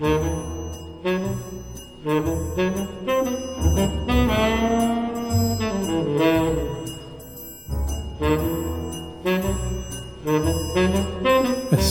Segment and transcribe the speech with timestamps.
[0.00, 0.06] Es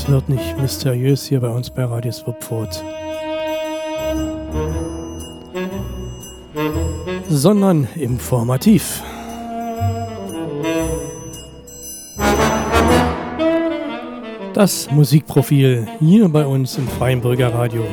[0.07, 2.81] wird nicht mysteriös hier bei uns bei Radio Swupfurt.
[7.27, 9.03] Sondern informativ.
[14.57, 17.85] Das Musikprofil hier bei uns im Freien Bürger Radio.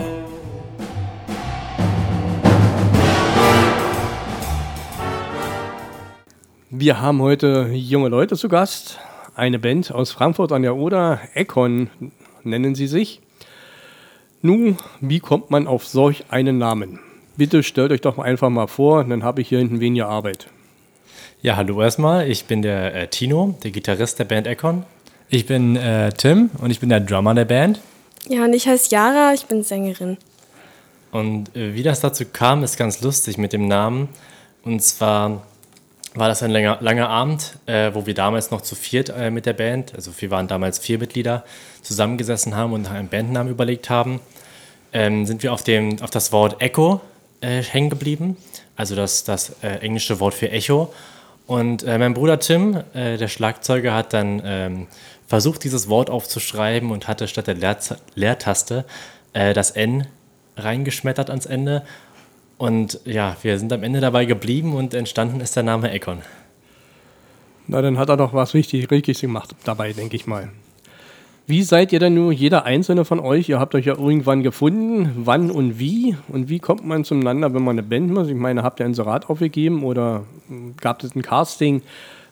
[6.70, 8.98] Wir haben heute junge Leute zu Gast.
[9.34, 11.90] Eine Band aus Frankfurt an der Oder, Econ
[12.44, 13.20] nennen sie sich.
[14.40, 16.98] Nun, wie kommt man auf solch einen Namen?
[17.36, 20.46] Bitte stellt euch doch einfach mal vor, dann habe ich hier hinten weniger Arbeit.
[21.42, 22.26] Ja, hallo erstmal.
[22.26, 24.86] Ich bin der äh, Tino, der Gitarrist der Band Econ.
[25.28, 27.80] Ich bin äh, Tim und ich bin der Drummer der Band.
[28.28, 30.16] Ja, und ich heiße Yara, ich bin Sängerin.
[31.12, 34.08] Und äh, wie das dazu kam, ist ganz lustig mit dem Namen.
[34.64, 35.42] Und zwar
[36.14, 39.46] war das ein langer, langer Abend, äh, wo wir damals noch zu viert äh, mit
[39.46, 41.44] der Band, also wir waren damals vier Mitglieder,
[41.82, 44.20] zusammengesessen haben und einen Bandnamen überlegt haben.
[44.92, 47.00] Ähm, sind wir auf, dem, auf das Wort Echo
[47.40, 48.36] äh, hängen geblieben,
[48.76, 50.92] also das, das äh, englische Wort für Echo.
[51.46, 54.86] Und äh, mein Bruder Tim, äh, der Schlagzeuger, hat dann ähm,
[55.26, 57.78] versucht, dieses Wort aufzuschreiben und hatte statt der Leer
[58.14, 58.84] Leertaste
[59.32, 60.06] das N
[60.56, 61.82] reingeschmettert ans Ende
[62.56, 66.18] und ja, wir sind am Ende dabei geblieben und entstanden ist der Name Econ.
[67.66, 70.50] Na, dann hat er doch was richtig, richtig gemacht dabei, denke ich mal.
[71.46, 73.48] Wie seid ihr denn nur, jeder einzelne von euch?
[73.48, 76.16] Ihr habt euch ja irgendwann gefunden, wann und wie?
[76.28, 78.28] Und wie kommt man zueinander, wenn man eine Band muss?
[78.28, 80.24] Ich meine, habt ihr ein Serat aufgegeben oder
[80.80, 81.82] gab es ein Casting?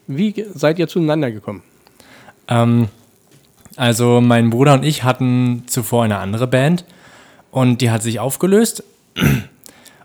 [0.06, 1.62] Wie seid ihr zueinander gekommen?
[2.52, 2.88] Ähm,
[3.76, 6.84] also mein Bruder und ich hatten zuvor eine andere Band
[7.50, 8.84] und die hat sich aufgelöst.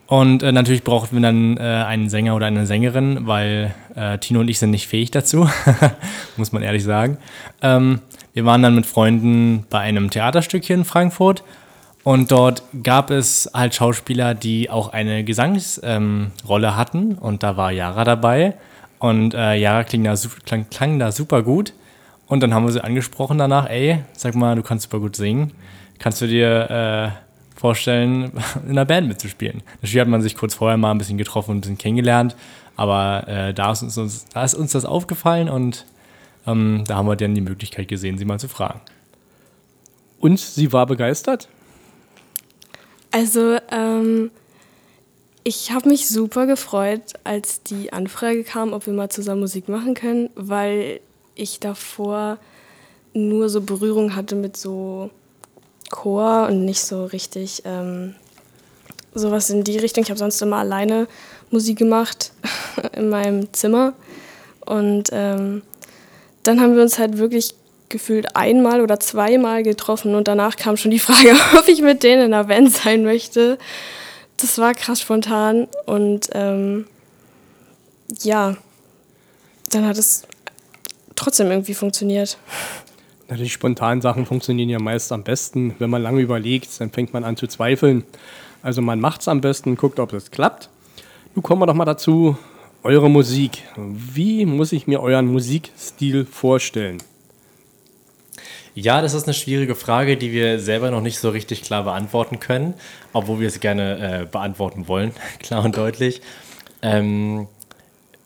[0.08, 4.40] Und äh, natürlich brauchten wir dann äh, einen Sänger oder eine Sängerin, weil äh, Tino
[4.40, 5.50] und ich sind nicht fähig dazu,
[6.38, 7.18] muss man ehrlich sagen.
[7.62, 8.00] Ähm,
[8.34, 11.44] wir waren dann mit Freunden bei einem Theaterstück hier in Frankfurt
[12.04, 17.74] und dort gab es halt Schauspieler, die auch eine Gesangsrolle ähm, hatten und da war
[17.74, 18.54] Yara dabei
[19.00, 20.16] und äh, Yara klang da,
[20.46, 21.74] klang, klang da super gut
[22.28, 25.52] und dann haben wir sie angesprochen danach, ey, sag mal, du kannst super gut singen,
[26.00, 28.32] kannst du dir äh, vorstellen,
[28.66, 29.64] in einer Band mitzuspielen.
[29.82, 32.36] Natürlich hat man sich kurz vorher mal ein bisschen getroffen und ein bisschen kennengelernt,
[32.76, 35.86] aber äh, da, ist uns, da ist uns das aufgefallen und
[36.46, 38.82] ähm, da haben wir dann die Möglichkeit gesehen, sie mal zu fragen.
[40.20, 41.48] Und sie war begeistert?
[43.12, 44.32] Also, ähm,
[45.44, 49.94] ich habe mich super gefreut, als die Anfrage kam, ob wir mal zusammen Musik machen
[49.94, 51.00] können, weil
[51.38, 52.38] ich davor
[53.14, 55.10] nur so Berührung hatte mit so
[55.90, 58.16] Chor und nicht so richtig ähm,
[59.14, 60.04] sowas in die Richtung.
[60.04, 61.08] Ich habe sonst immer alleine
[61.50, 62.32] Musik gemacht
[62.94, 63.94] in meinem Zimmer.
[64.66, 65.62] Und ähm,
[66.44, 67.56] dann haben wir uns halt wirklich
[67.90, 72.26] gefühlt einmal oder zweimal getroffen und danach kam schon die Frage, ob ich mit denen
[72.26, 73.58] in der Band sein möchte.
[74.38, 76.86] Das war krass spontan und ähm,
[78.22, 78.56] ja,
[79.72, 80.24] dann hat es
[81.18, 82.38] trotzdem irgendwie funktioniert.
[83.28, 85.76] Natürlich, spontan Sachen funktionieren ja meist am besten.
[85.80, 88.04] Wenn man lange überlegt, dann fängt man an zu zweifeln.
[88.62, 90.70] Also man macht es am besten, guckt, ob es klappt.
[91.36, 92.38] Nun kommen wir doch mal dazu,
[92.84, 93.64] eure Musik.
[93.76, 97.00] Wie muss ich mir euren Musikstil vorstellen?
[98.74, 102.40] Ja, das ist eine schwierige Frage, die wir selber noch nicht so richtig klar beantworten
[102.40, 102.76] können,
[103.12, 106.22] obwohl wir es gerne äh, beantworten wollen, klar und deutlich.
[106.82, 107.48] Ähm,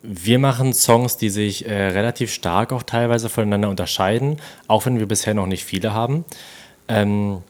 [0.04, 5.08] wir machen Songs, die sich äh, relativ stark auch teilweise voneinander unterscheiden, auch wenn wir
[5.08, 6.26] bisher noch nicht viele haben.
[6.88, 7.42] Ähm,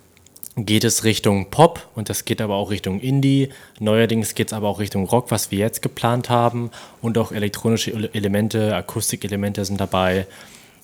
[0.57, 3.49] geht es Richtung Pop und das geht aber auch Richtung Indie.
[3.79, 6.71] Neuerdings geht es aber auch Richtung Rock, was wir jetzt geplant haben.
[7.01, 10.27] Und auch elektronische Elemente, Akustikelemente sind dabei.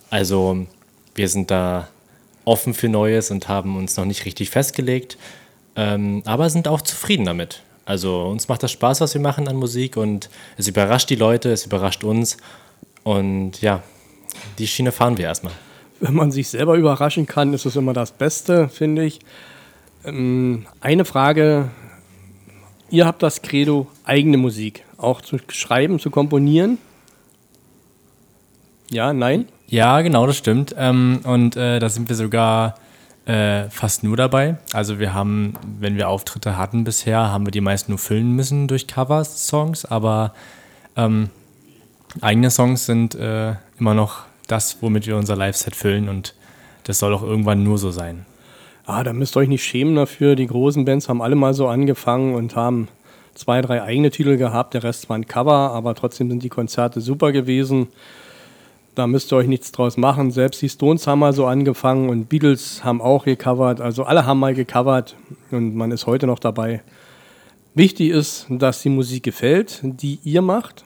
[0.09, 0.65] Also
[1.15, 1.89] wir sind da
[2.45, 5.18] offen für Neues und haben uns noch nicht richtig festgelegt,
[5.75, 7.62] ähm, aber sind auch zufrieden damit.
[7.88, 11.54] Also uns macht das Spaß, was wir machen an Musik und es überrascht die Leute,
[11.54, 12.36] es überrascht uns
[13.04, 13.81] und ja,
[14.60, 15.54] die Schiene fahren wir erstmal.
[16.01, 19.19] Wenn man sich selber überraschen kann, ist es immer das Beste, finde ich.
[20.04, 21.69] Ähm, eine Frage,
[22.89, 26.80] ihr habt das Credo eigene Musik, auch zu schreiben, zu komponieren.
[28.92, 29.48] Ja, nein?
[29.68, 30.75] Ja, genau, das stimmt.
[30.78, 32.75] Ähm, und äh, da sind wir sogar
[33.27, 34.57] äh, fast nur dabei.
[34.74, 38.68] Also wir haben, wenn wir Auftritte hatten bisher, haben wir die meist nur füllen müssen
[38.68, 40.33] durch Cover-Songs, aber
[40.95, 41.29] ähm,
[42.21, 46.33] eigene Songs sind äh, immer noch das, womit wir unser Live-Set füllen und
[46.85, 48.25] das soll auch irgendwann nur so sein.
[48.85, 50.38] Ah, da müsst ihr euch nicht schämen dafür.
[50.38, 52.88] Die großen Bands haben alle mal so angefangen und haben
[53.35, 54.74] zwei, drei eigene Titel gehabt.
[54.74, 57.88] Der Rest waren Cover, aber trotzdem sind die Konzerte super gewesen.
[58.97, 60.31] Da müsst ihr euch nichts draus machen.
[60.31, 63.79] Selbst die Stones haben mal so angefangen und Beatles haben auch gecovert.
[63.79, 65.15] Also alle haben mal gecovert
[65.51, 66.81] und man ist heute noch dabei.
[67.75, 70.83] Wichtig ist, dass die Musik gefällt, die ihr macht,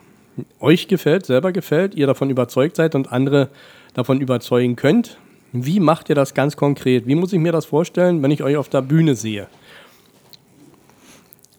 [0.59, 3.47] euch gefällt, selber gefällt, ihr davon überzeugt seid und andere
[3.93, 5.17] davon überzeugen könnt.
[5.53, 7.07] Wie macht ihr das ganz konkret?
[7.07, 9.47] Wie muss ich mir das vorstellen, wenn ich euch auf der Bühne sehe?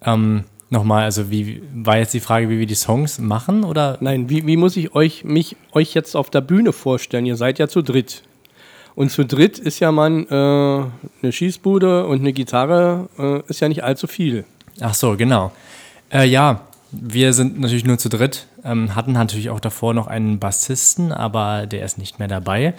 [0.04, 3.98] Ähm, Nochmal, also wie war jetzt die Frage, wie wir die Songs machen oder?
[4.00, 7.26] Nein, wie, wie muss ich euch, mich, euch jetzt auf der Bühne vorstellen?
[7.26, 8.22] Ihr seid ja zu dritt.
[8.94, 13.68] Und zu dritt ist ja man äh, eine Schießbude und eine Gitarre äh, ist ja
[13.68, 14.46] nicht allzu viel.
[14.80, 15.52] Ach so, genau.
[16.10, 20.38] Äh, ja, wir sind natürlich nur zu dritt, ähm, hatten natürlich auch davor noch einen
[20.38, 22.72] Bassisten, aber der ist nicht mehr dabei.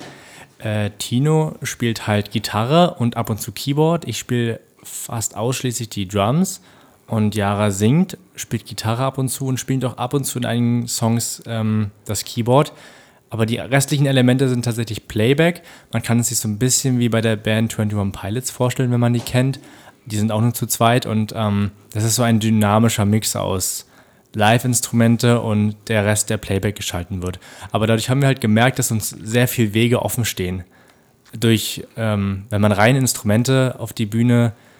[0.57, 4.07] Äh, Tino spielt halt Gitarre und ab und zu Keyboard.
[4.07, 6.59] Ich spiele fast ausschließlich die Drums
[7.13, 10.45] und Yara singt, spielt Gitarre ab und zu und spielt auch ab und zu in
[10.45, 12.73] einigen Songs ähm, das Keyboard.
[13.29, 15.63] Aber die restlichen Elemente sind tatsächlich Playback.
[15.91, 18.99] Man kann es sich so ein bisschen wie bei der Band 21 Pilots vorstellen, wenn
[18.99, 19.59] man die kennt.
[20.05, 23.87] Die sind auch nur zu zweit und ähm, das ist so ein dynamischer Mix aus
[24.33, 27.39] Live-Instrumente und der Rest, der Playback geschalten wird.
[27.71, 30.63] Aber dadurch haben wir halt gemerkt, dass uns sehr viele Wege offen stehen.
[31.39, 34.72] Durch, ähm, wenn man rein Instrumente auf die Bühne äh,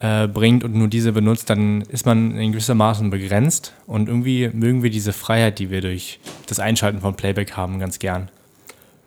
[0.00, 3.74] bringt und nur diese benutzt, dann ist man in gewisser Maßen begrenzt.
[3.86, 7.98] Und irgendwie mögen wir diese Freiheit, die wir durch das Einschalten von Playback haben, ganz
[7.98, 8.30] gern.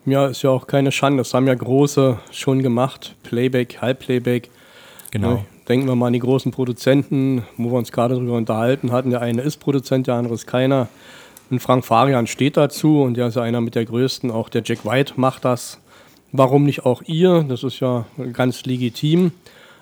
[0.06, 1.20] Ja, ist ja auch keine Schande.
[1.20, 3.16] Das haben ja große schon gemacht.
[3.24, 4.50] Playback, Halbplayback.
[5.12, 5.36] Genau.
[5.36, 9.12] Ja, denken wir mal an die großen Produzenten, wo wir uns gerade darüber unterhalten hatten.
[9.12, 10.88] Der eine ist Produzent, der andere ist keiner.
[11.50, 14.32] Und Frank Farian steht dazu und der ist ja einer mit der größten.
[14.32, 15.80] Auch der Jack White macht das.
[16.32, 17.46] Warum nicht auch ihr?
[17.48, 19.34] Das ist ja ganz legitim.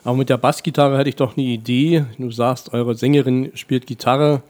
[0.03, 2.05] Aber mit der Bassgitarre hätte ich doch eine Idee.
[2.17, 4.41] Du sagst, eure Sängerin spielt Gitarre.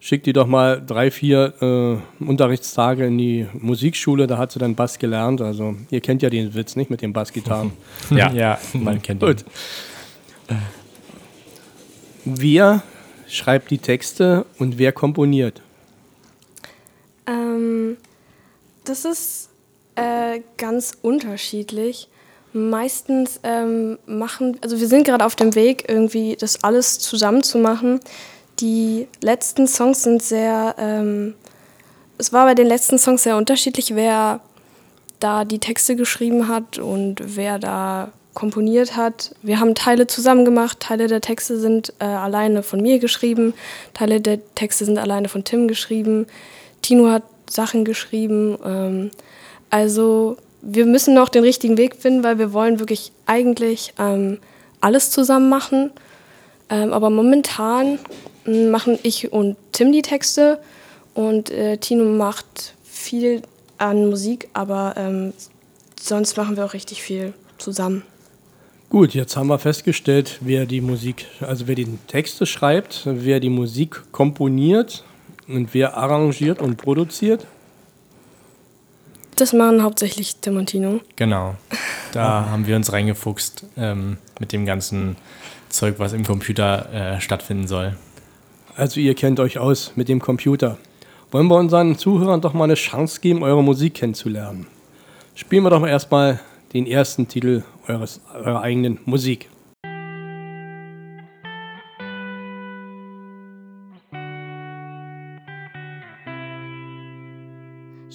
[0.00, 4.76] Schickt die doch mal drei, vier äh, Unterrichtstage in die Musikschule, da hat sie dann
[4.76, 5.40] Bass gelernt.
[5.40, 7.72] Also, ihr kennt ja den Witz, nicht mit den Bassgitarren.
[8.10, 9.26] ja, ja, man kennt ihn.
[9.26, 9.44] Gut.
[12.24, 12.82] Wer
[13.26, 15.62] schreibt die Texte und wer komponiert?
[17.26, 17.96] Ähm,
[18.84, 19.50] das ist
[19.96, 22.08] äh, ganz unterschiedlich.
[22.58, 27.58] Meistens ähm, machen, also wir sind gerade auf dem Weg, irgendwie das alles zusammen zu
[27.58, 28.00] machen.
[28.60, 31.34] Die letzten Songs sind sehr, ähm,
[32.18, 34.40] es war bei den letzten Songs sehr unterschiedlich, wer
[35.20, 39.34] da die Texte geschrieben hat und wer da komponiert hat.
[39.42, 43.54] Wir haben Teile zusammen gemacht, Teile der Texte sind äh, alleine von mir geschrieben,
[43.94, 46.26] Teile der Texte sind alleine von Tim geschrieben.
[46.82, 48.56] Tino hat Sachen geschrieben.
[48.64, 49.10] Ähm,
[49.70, 54.38] also wir müssen noch den richtigen Weg finden, weil wir wollen wirklich eigentlich ähm,
[54.80, 55.90] alles zusammen machen.
[56.70, 57.98] Ähm, aber momentan
[58.44, 60.58] hm, machen ich und Tim die Texte
[61.14, 63.42] und äh, Tino macht viel
[63.78, 65.32] an Musik, aber ähm,
[66.00, 68.02] sonst machen wir auch richtig viel zusammen.
[68.90, 73.50] Gut, jetzt haben wir festgestellt, wer die Musik, also wer die Texte schreibt, wer die
[73.50, 75.04] Musik komponiert
[75.46, 77.46] und wer arrangiert und produziert.
[79.38, 81.00] Das machen hauptsächlich Tim und Tino.
[81.14, 81.54] Genau.
[82.12, 85.14] Da haben wir uns reingefuchst ähm, mit dem ganzen
[85.68, 87.96] Zeug, was im Computer äh, stattfinden soll.
[88.74, 90.76] Also ihr kennt euch aus mit dem Computer.
[91.30, 94.66] Wollen wir unseren Zuhörern doch mal eine Chance geben, eure Musik kennenzulernen?
[95.36, 96.40] Spielen wir doch mal erstmal
[96.72, 99.48] den ersten Titel eures, eurer eigenen Musik.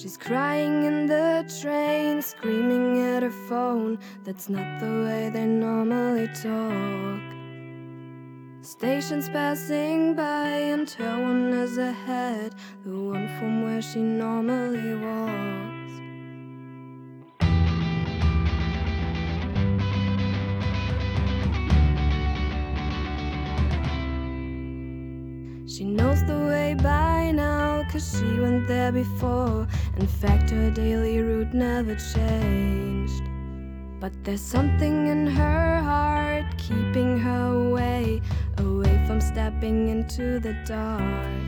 [0.04, 0.83] She's crying
[1.48, 3.98] train, screaming at her phone.
[4.24, 7.34] That's not the way they normally talk.
[8.62, 15.74] Stations passing by, and her one is ahead, the one from where she normally walks.
[25.70, 29.66] She knows the way by now, cause she went there before.
[29.96, 33.22] In fact, her daily route never changed.
[34.00, 38.20] But there's something in her heart keeping her away,
[38.58, 41.42] away from stepping into the dark.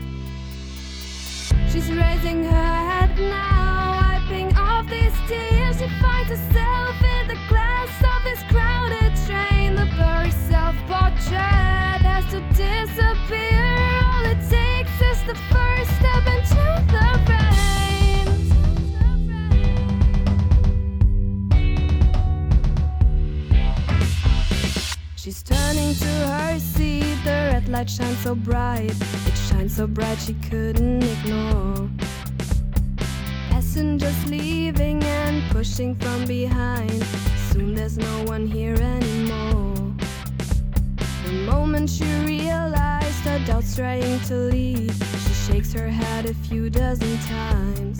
[1.69, 5.79] She's raising her head now, wiping off these tears.
[5.79, 9.75] She finds herself in the glass of this crowded train.
[9.75, 13.65] The blurry self portrait has to disappear.
[14.07, 17.46] All it takes is the first step into the rain.
[25.27, 28.95] She's turning to her seat, the red light shines so bright.
[29.27, 31.89] It shines so bright she couldn't ignore.
[33.49, 37.03] Passengers leaving and pushing from behind.
[37.51, 39.93] Soon there's no one here anymore.
[41.25, 46.69] The moment she realized her doubts trying to leave, she shakes her head a few
[46.69, 47.99] dozen times.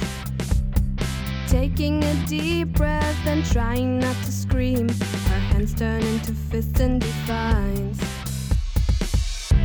[1.48, 7.00] Taking a deep breath and trying not to scream, her hands turn into fists and
[7.00, 8.02] defiance.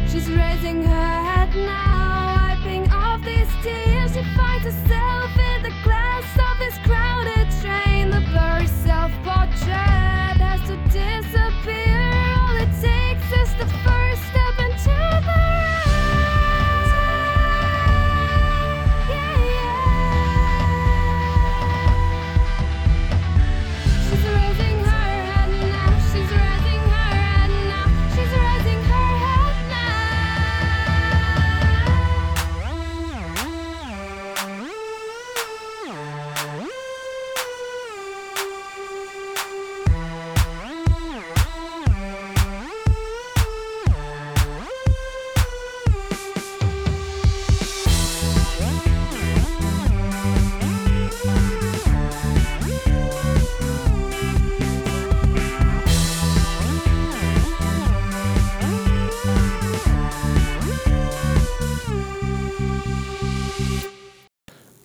[0.08, 4.14] She's raising her head now, wiping off these tears.
[4.14, 8.10] She finds herself in the glass of this crowded train.
[8.10, 11.98] The blurry self portrait has to disappear.
[12.38, 14.91] All it takes is the first step into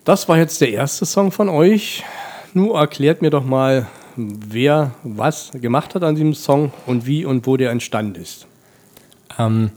[0.08, 2.02] Das war jetzt der erste Song von euch.
[2.54, 7.46] Nun erklärt mir doch mal, wer was gemacht hat an diesem Song und wie und
[7.46, 8.46] wo der entstanden ist.
[9.38, 9.70] Ähm,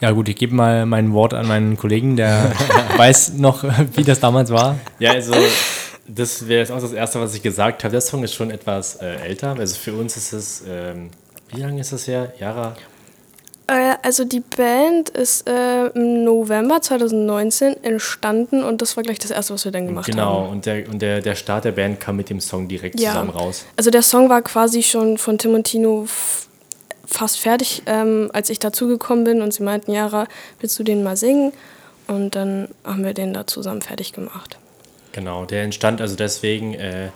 [0.00, 2.50] ja gut, ich gebe mal mein Wort an meinen Kollegen, der
[2.96, 3.62] weiß noch,
[3.94, 4.74] wie das damals war.
[4.98, 5.34] Ja, also
[6.08, 7.92] das wäre jetzt auch das Erste, was ich gesagt habe.
[7.92, 9.54] Der Song ist schon etwas äh, älter.
[9.56, 11.10] Also für uns ist es, ähm,
[11.54, 12.32] wie lange ist das her?
[12.40, 12.74] Jahre?
[13.68, 19.30] Äh, also die Band ist äh, im November 2019 entstanden und das war gleich das
[19.30, 20.48] erste, was wir dann gemacht Genau, haben.
[20.50, 23.10] und, der, und der, der Start der Band kam mit dem Song direkt Ja.
[23.10, 23.64] zusammen raus.
[23.76, 26.06] Also der Song war quasi schon von Tim und Tino
[27.06, 30.26] fast fertig, ähm, als ich dazugekommen bin und sie meinten, Jara,
[30.60, 31.52] willst du den mal singen?
[32.06, 34.56] Und dann haben wir den da zusammen fertig gemacht.
[35.12, 37.08] Genau, der entstand also deswegen äh,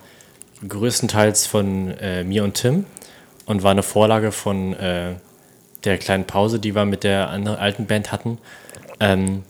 [0.69, 2.85] größtenteils von äh, mir und Tim
[3.47, 5.15] und war eine Vorlage von äh,
[5.85, 8.39] der kleinen Pause, die wir mit der anderen alten Band hatten.
[9.01, 9.43] Ähm,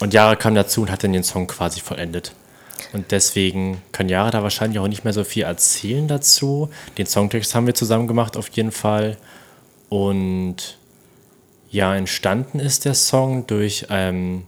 [0.00, 2.32] und Jara kam dazu und hat dann den Song quasi vollendet.
[2.92, 6.70] Und deswegen kann Jara da wahrscheinlich auch nicht mehr so viel erzählen dazu.
[6.98, 9.16] Den Songtext haben wir zusammen gemacht, auf jeden Fall.
[9.88, 10.78] Und
[11.70, 14.44] ja, entstanden ist der Song durch, ähm,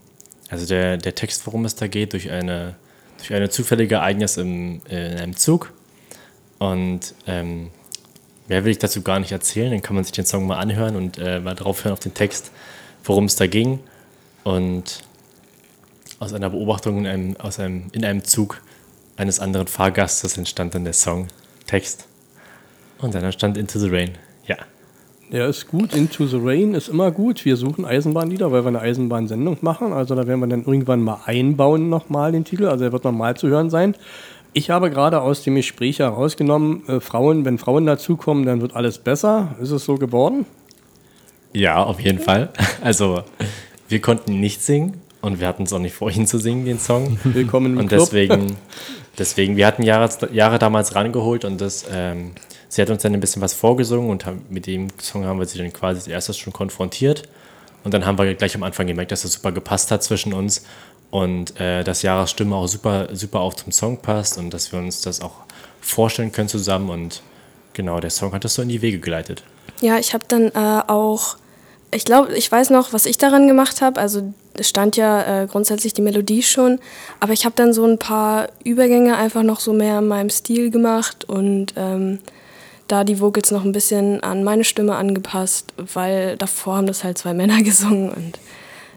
[0.49, 2.75] also der, der Text, worum es da geht, durch eine,
[3.17, 5.73] durch eine zufällige Ereignis im, in einem Zug.
[6.59, 7.71] Und ähm,
[8.49, 10.95] mehr will ich dazu gar nicht erzählen, dann kann man sich den Song mal anhören
[10.95, 12.51] und äh, mal drauf hören auf den Text,
[13.03, 13.79] worum es da ging.
[14.43, 15.03] Und
[16.19, 18.61] aus einer Beobachtung in einem, aus einem, in einem Zug
[19.15, 22.07] eines anderen Fahrgastes entstand dann der Songtext.
[22.99, 24.11] Und dann entstand Into the Rain.
[24.45, 24.57] Ja.
[25.31, 25.93] Der ist gut.
[25.93, 27.45] Into the Rain ist immer gut.
[27.45, 29.93] Wir suchen Eisenbahnlieder, weil wir eine Eisenbahnsendung machen.
[29.93, 32.65] Also da werden wir dann irgendwann mal einbauen nochmal den Titel.
[32.65, 33.95] Also er wird nochmal zu hören sein.
[34.53, 38.97] Ich habe gerade aus dem Gespräch herausgenommen, äh, Frauen, wenn Frauen dazukommen, dann wird alles
[38.97, 39.55] besser.
[39.61, 40.45] Ist es so geworden?
[41.53, 42.49] Ja, auf jeden Fall.
[42.81, 43.23] Also,
[43.89, 46.79] wir konnten nicht singen und wir hatten es auch nicht vor, ihn zu singen, den
[46.79, 47.19] Song.
[47.23, 48.01] Willkommen im Und Club.
[48.01, 48.55] deswegen,
[49.17, 52.31] deswegen, wir hatten Jahre, Jahre damals rangeholt und das, ähm,
[52.69, 55.45] sie hat uns dann ein bisschen was vorgesungen und haben, mit dem Song haben wir
[55.45, 57.23] sie dann quasi als erstes schon konfrontiert.
[57.83, 60.65] Und dann haben wir gleich am Anfang gemerkt, dass das super gepasst hat zwischen uns
[61.11, 64.79] und äh, dass Jaras Stimme auch super, super auch zum Song passt und dass wir
[64.79, 65.33] uns das auch
[65.81, 66.89] vorstellen können zusammen.
[66.89, 67.21] Und
[67.73, 69.43] genau, der Song hat das so in die Wege geleitet.
[69.81, 71.37] Ja, ich habe dann äh, auch,
[71.91, 73.99] ich glaube, ich weiß noch, was ich daran gemacht habe.
[73.99, 76.79] Also es stand ja äh, grundsätzlich die Melodie schon,
[77.19, 80.69] aber ich habe dann so ein paar Übergänge einfach noch so mehr in meinem Stil
[80.69, 82.19] gemacht und ähm,
[82.87, 87.17] da die Vocals noch ein bisschen an meine Stimme angepasst, weil davor haben das halt
[87.17, 88.39] zwei Männer gesungen und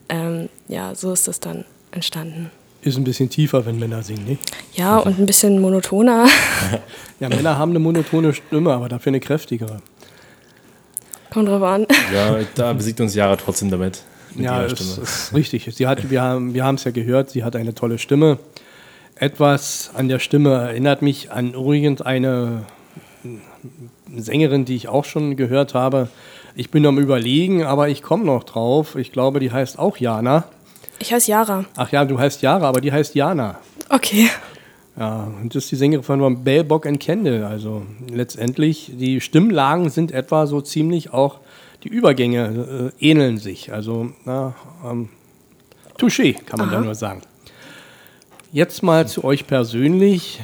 [0.08, 2.50] ähm, ja, so ist das dann entstanden.
[2.82, 4.42] Ist ein bisschen tiefer, wenn Männer singen, nicht?
[4.74, 6.26] Ja, und ein bisschen monotoner.
[7.20, 9.80] Ja, Männer haben eine monotone Stimme, aber dafür eine kräftigere.
[11.32, 11.86] Kommt drauf an.
[12.12, 14.02] Ja, da besiegt uns Jara trotzdem damit.
[14.34, 15.02] Mit Ja, ihrer ist, Stimme.
[15.04, 15.70] ist richtig.
[15.72, 18.38] Sie hat, wir haben wir es ja gehört, sie hat eine tolle Stimme.
[19.14, 22.64] Etwas an der Stimme erinnert mich an irgendeine
[24.16, 26.08] Sängerin, die ich auch schon gehört habe.
[26.56, 28.96] Ich bin am Überlegen, aber ich komme noch drauf.
[28.96, 30.44] Ich glaube, die heißt auch Jana.
[31.02, 31.64] Ich heiße Yara.
[31.74, 33.58] Ach ja, du heißt Jara, aber die heißt Jana.
[33.88, 34.30] Okay.
[34.96, 37.42] Ja, und das ist die Sängerin von Bell, Bock and Kendall.
[37.42, 41.40] Also letztendlich, die Stimmlagen sind etwa so ziemlich auch
[41.82, 43.72] die Übergänge äh, ähneln sich.
[43.72, 44.54] Also, na,
[44.88, 45.08] ähm,
[45.98, 46.76] touché, kann man Aha.
[46.76, 47.22] da nur sagen.
[48.52, 50.40] Jetzt mal zu euch persönlich.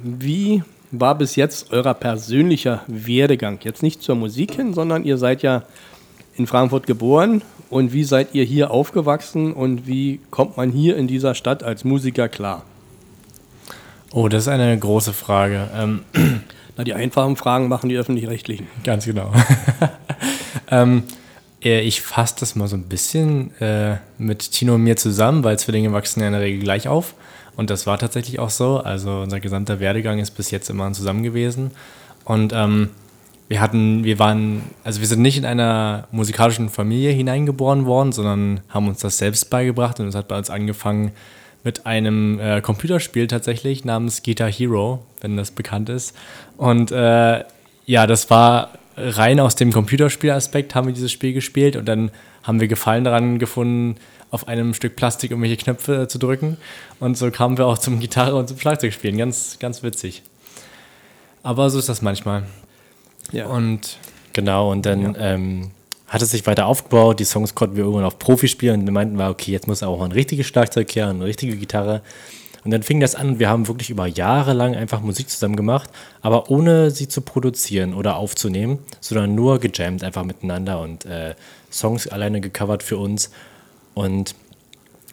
[0.00, 0.62] Wie
[0.92, 3.58] war bis jetzt euer persönlicher Werdegang?
[3.64, 5.64] Jetzt nicht zur Musik hin, sondern ihr seid ja
[6.36, 7.42] in Frankfurt geboren.
[7.70, 11.84] Und wie seid ihr hier aufgewachsen und wie kommt man hier in dieser Stadt als
[11.84, 12.64] Musiker klar?
[14.12, 15.68] Oh, das ist eine große Frage.
[15.76, 16.00] Ähm,
[16.76, 18.68] Na, die einfachen Fragen machen die öffentlich-rechtlichen.
[18.84, 19.32] Ganz genau.
[20.70, 21.02] ähm,
[21.62, 25.58] äh, ich fasse das mal so ein bisschen äh, mit Tino und mir zusammen, weil
[25.58, 27.14] Zwillinge wachsen ja in der Regel gleich auf.
[27.56, 28.78] Und das war tatsächlich auch so.
[28.78, 31.72] Also unser gesamter Werdegang ist bis jetzt immer zusammen gewesen.
[32.24, 32.90] Und ähm,
[33.48, 38.60] wir hatten, wir waren, also wir sind nicht in einer musikalischen Familie hineingeboren worden, sondern
[38.68, 41.12] haben uns das selbst beigebracht und es hat bei uns angefangen
[41.64, 46.14] mit einem äh, Computerspiel tatsächlich namens Guitar Hero, wenn das bekannt ist.
[46.56, 47.44] Und äh,
[47.86, 52.10] ja, das war rein aus dem Computerspielaspekt haben wir dieses Spiel gespielt und dann
[52.42, 53.96] haben wir Gefallen daran gefunden,
[54.30, 56.58] auf einem Stück Plastik irgendwelche Knöpfe äh, zu drücken.
[57.00, 59.16] Und so kamen wir auch zum Gitarre und zum Schlagzeugspielen.
[59.16, 60.22] Ganz, ganz witzig.
[61.42, 62.44] Aber so ist das manchmal.
[63.32, 63.46] Ja.
[63.46, 63.98] Und
[64.32, 65.20] genau, und dann ja.
[65.34, 65.70] ähm,
[66.06, 67.20] hat es sich weiter aufgebaut.
[67.20, 69.82] Die Songs konnten wir irgendwann auf Profi spielen und wir meinten wir, okay, jetzt muss
[69.82, 72.02] auch ein richtiges Schlagzeug her, eine richtige Gitarre.
[72.64, 75.56] Und dann fing das an und wir haben wirklich über Jahre lang einfach Musik zusammen
[75.56, 75.90] gemacht,
[76.22, 81.34] aber ohne sie zu produzieren oder aufzunehmen, sondern nur gejammt einfach miteinander und äh,
[81.70, 83.30] Songs alleine gecovert für uns.
[83.94, 84.34] Und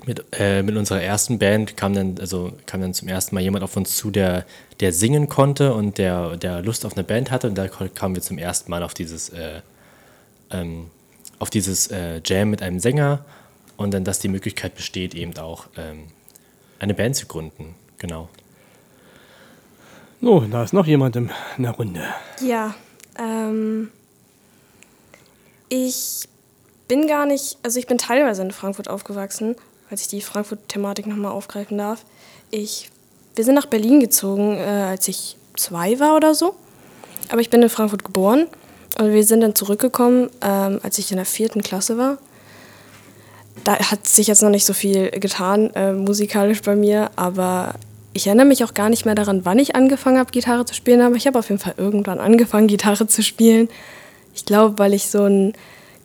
[0.06, 3.64] mit, äh, mit unserer ersten Band kam dann, also kam dann zum ersten Mal jemand
[3.64, 4.46] auf uns zu, der,
[4.80, 7.48] der singen konnte und der, der Lust auf eine Band hatte.
[7.48, 9.62] Und da kamen wir zum ersten Mal auf dieses, äh,
[10.52, 10.92] ähm,
[11.40, 13.26] auf dieses äh, Jam mit einem Sänger
[13.78, 16.06] und dann, dass die Möglichkeit besteht, eben auch ähm,
[16.80, 17.76] eine Band zu gründen.
[17.98, 18.30] Genau.
[20.22, 22.04] So, da ist noch jemand in der Runde.
[22.42, 22.76] Ja,
[23.20, 23.90] ähm,
[25.70, 26.28] ich
[26.88, 29.56] bin gar nicht, also ich bin teilweise in Frankfurt aufgewachsen
[29.90, 32.06] falls ich die Frankfurt-Thematik nochmal aufgreifen darf.
[32.52, 32.90] Ich,
[33.36, 36.56] wir sind nach Berlin gezogen, äh, als ich zwei war oder so.
[37.30, 38.48] Aber ich bin in Frankfurt geboren
[39.00, 42.18] und wir sind dann zurückgekommen, ähm, als ich in der vierten Klasse war.
[43.64, 47.74] Da hat sich jetzt noch nicht so viel getan, äh, musikalisch bei mir, aber
[48.14, 51.02] ich erinnere mich auch gar nicht mehr daran, wann ich angefangen habe, Gitarre zu spielen,
[51.02, 53.70] aber ich habe auf jeden Fall irgendwann angefangen, Gitarre zu spielen.
[54.34, 55.54] Ich glaube, weil ich so ein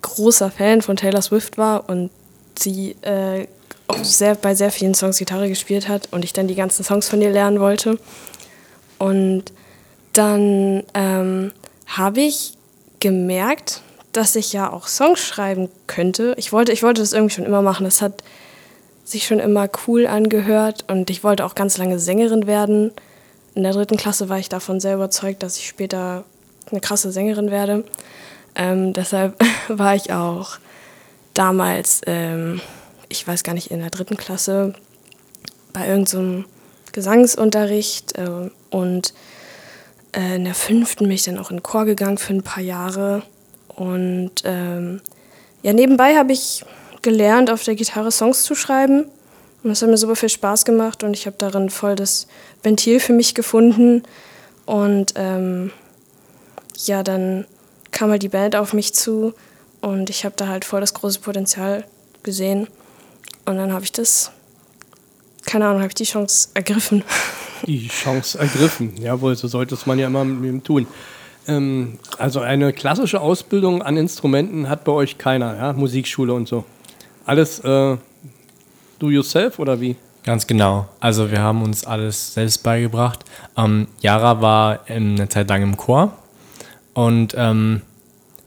[0.03, 2.11] großer Fan von Taylor Swift war und
[2.59, 3.47] sie äh,
[3.91, 7.09] auch sehr, bei sehr vielen Songs Gitarre gespielt hat und ich dann die ganzen Songs
[7.09, 7.99] von ihr lernen wollte.
[8.99, 9.45] Und
[10.13, 11.53] dann ähm,
[11.87, 12.55] habe ich
[13.01, 16.35] gemerkt, dass ich ja auch Songs schreiben könnte.
[16.37, 17.85] Ich wollte, ich wollte das irgendwie schon immer machen.
[17.85, 18.23] Das hat
[19.05, 22.93] sich schon immer cool angehört und ich wollte auch ganz lange Sängerin werden.
[23.55, 26.25] In der dritten Klasse war ich davon sehr überzeugt, dass ich später
[26.71, 27.85] eine krasse Sängerin werde.
[28.55, 29.35] Ähm, deshalb
[29.69, 30.59] war ich auch
[31.35, 32.61] damals ähm,
[33.11, 34.73] ich weiß gar nicht, in der dritten Klasse
[35.73, 36.49] bei irgendeinem so
[36.93, 39.13] Gesangsunterricht äh, und
[40.13, 43.23] äh, in der fünften bin ich dann auch in Chor gegangen für ein paar Jahre.
[43.69, 45.01] Und ähm,
[45.63, 46.65] ja, nebenbei habe ich
[47.03, 49.05] gelernt, auf der Gitarre Songs zu schreiben.
[49.63, 52.27] Und das hat mir super viel Spaß gemacht und ich habe darin voll das
[52.63, 54.03] Ventil für mich gefunden.
[54.65, 55.71] Und ähm,
[56.85, 57.45] ja, dann
[57.91, 59.35] kam halt die Band auf mich zu
[59.81, 61.85] und ich habe da halt voll das große Potenzial
[62.23, 62.69] gesehen.
[63.45, 64.31] Und dann habe ich das,
[65.47, 67.05] keine Ahnung, habe ich die Chance ergriffen.
[67.67, 70.87] Die Chance ergriffen, jawohl, so sollte es man ja immer mit ihm tun.
[71.47, 75.73] Ähm, also eine klassische Ausbildung an Instrumenten hat bei euch keiner, ja?
[75.75, 76.65] Musikschule und so.
[77.27, 77.99] Alles äh,
[78.99, 79.97] do yourself oder wie?
[80.25, 80.89] Ganz genau.
[81.01, 83.25] Also wir haben uns alles selbst beigebracht.
[83.57, 86.13] Ähm, Yara war eine Zeit lang im Chor
[86.95, 87.83] und ähm,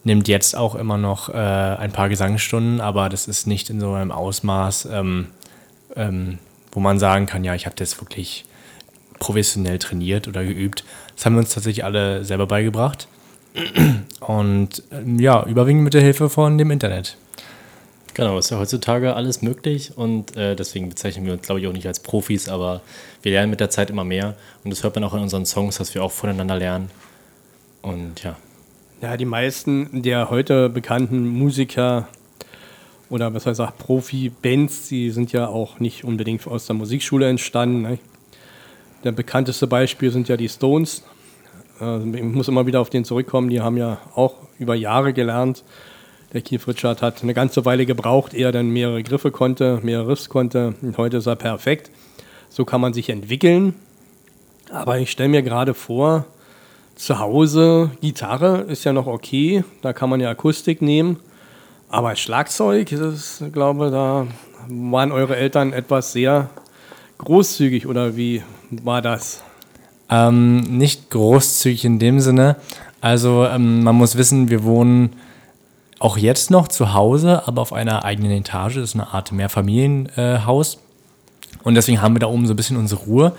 [0.04, 3.94] nimmt jetzt auch immer noch äh, ein paar Gesangsstunden, aber das ist nicht in so
[3.94, 5.28] einem Ausmaß, ähm,
[5.96, 6.40] ähm,
[6.72, 8.46] wo man sagen kann, ja, ich habe das wirklich
[9.20, 10.84] professionell trainiert oder geübt.
[11.16, 13.08] Das haben wir uns tatsächlich alle selber beigebracht.
[14.20, 17.18] Und ähm, ja, überwiegend mit der Hilfe von dem Internet.
[18.16, 21.74] Genau, ist ja heutzutage alles möglich und äh, deswegen bezeichnen wir uns, glaube ich, auch
[21.74, 22.82] nicht als Profis, aber
[23.24, 25.78] wir lernen mit der Zeit immer mehr und das hört man auch in unseren Songs,
[25.78, 26.92] dass wir auch voneinander lernen.
[27.82, 28.36] Und ja.
[29.04, 32.08] Ja, die meisten der heute bekannten Musiker
[33.10, 37.82] oder was heißt auch Profi-Bands, die sind ja auch nicht unbedingt aus der Musikschule entstanden.
[37.82, 38.00] Ne?
[39.04, 41.04] Der bekannteste Beispiel sind ja die Stones.
[41.82, 45.66] Also ich muss immer wieder auf den zurückkommen, die haben ja auch über Jahre gelernt.
[46.32, 50.12] Der Keith Richard hat eine ganze Weile gebraucht, ehe er dann mehrere Griffe konnte, mehrere
[50.12, 50.76] Riffs konnte.
[50.82, 51.92] Und heute ist er perfekt.
[52.48, 53.74] So kann man sich entwickeln.
[54.72, 56.26] Aber ich stelle mir gerade vor,
[56.96, 61.20] zu Hause, Gitarre ist ja noch okay, da kann man ja Akustik nehmen.
[61.90, 64.28] Aber Schlagzeug, das, glaube da
[64.68, 66.50] waren eure Eltern etwas sehr
[67.18, 69.44] großzügig oder wie war das?
[70.10, 72.56] Ähm, nicht großzügig in dem Sinne.
[73.02, 75.16] Also ähm, man muss wissen, wir wohnen
[76.00, 78.76] auch jetzt noch zu Hause, aber auf einer eigenen Etage.
[78.76, 80.76] Das ist eine Art Mehrfamilienhaus.
[80.76, 80.78] Äh,
[81.64, 83.34] und deswegen haben wir da oben so ein bisschen unsere Ruhe.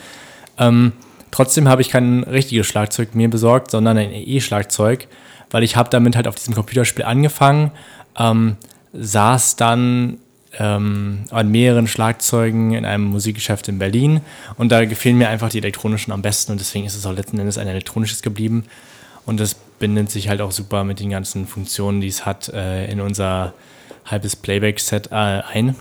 [0.59, 0.93] Ähm,
[1.35, 5.09] trotzdem habe ich kein richtiges Schlagzeug mir besorgt, sondern ein E-Schlagzeug,
[5.51, 7.73] weil ich habe damit halt auf diesem Computerspiel angefangen,
[8.17, 8.57] ähm,
[8.93, 10.19] saß dann
[10.61, 14.21] ähm, an mehreren Schlagzeugen in einem Musikgeschäft in Berlin
[14.59, 17.41] und da gefielen mir einfach die elektronischen am besten und deswegen ist es auch letzten
[17.41, 18.67] Endes ein elektronisches geblieben
[19.27, 22.87] und das bindet sich halt auch super mit den ganzen Funktionen, die es hat, äh,
[22.87, 23.55] in unser
[24.05, 25.75] halbes Playback-Set äh, ein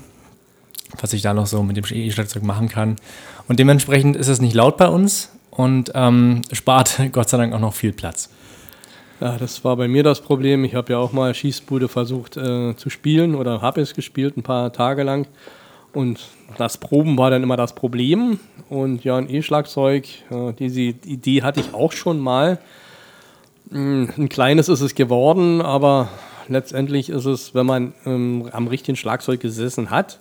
[1.01, 2.97] was ich da noch so mit dem E-Schlagzeug machen kann.
[3.47, 7.59] Und dementsprechend ist es nicht laut bei uns und ähm, spart Gott sei Dank auch
[7.59, 8.29] noch viel Platz.
[9.19, 10.65] Ja, das war bei mir das Problem.
[10.65, 14.43] Ich habe ja auch mal Schießbude versucht äh, zu spielen oder habe es gespielt ein
[14.43, 15.27] paar Tage lang.
[15.93, 16.19] Und
[16.57, 18.39] das Proben war dann immer das Problem.
[18.69, 22.57] Und ja, ein E-Schlagzeug, äh, diese Idee hatte ich auch schon mal.
[23.69, 26.09] Hm, ein kleines ist es geworden, aber
[26.47, 30.19] letztendlich ist es, wenn man ähm, am richtigen Schlagzeug gesessen hat,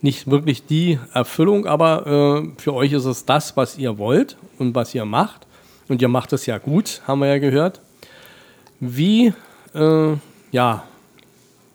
[0.00, 4.74] nicht wirklich die Erfüllung, aber äh, für euch ist es das, was ihr wollt und
[4.74, 5.46] was ihr macht.
[5.88, 7.80] Und ihr macht es ja gut, haben wir ja gehört.
[8.80, 9.32] Wie,
[9.74, 10.16] äh,
[10.52, 10.84] ja,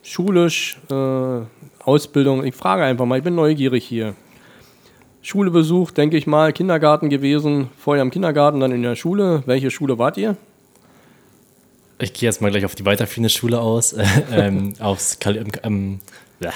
[0.04, 1.42] schulisch, äh,
[1.84, 4.16] Ausbildung, ich frage einfach mal, ich bin neugierig hier.
[5.22, 9.44] Schule besucht, denke ich mal, Kindergarten gewesen, vorher im Kindergarten, dann in der Schule.
[9.46, 10.38] Welche Schule wart ihr?
[12.00, 13.96] Ich gehe jetzt mal gleich auf die weiterführende Schule aus,
[14.32, 16.00] ähm, aufs Kal ähm,
[16.40, 16.54] ja,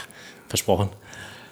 [0.47, 0.89] versprochen,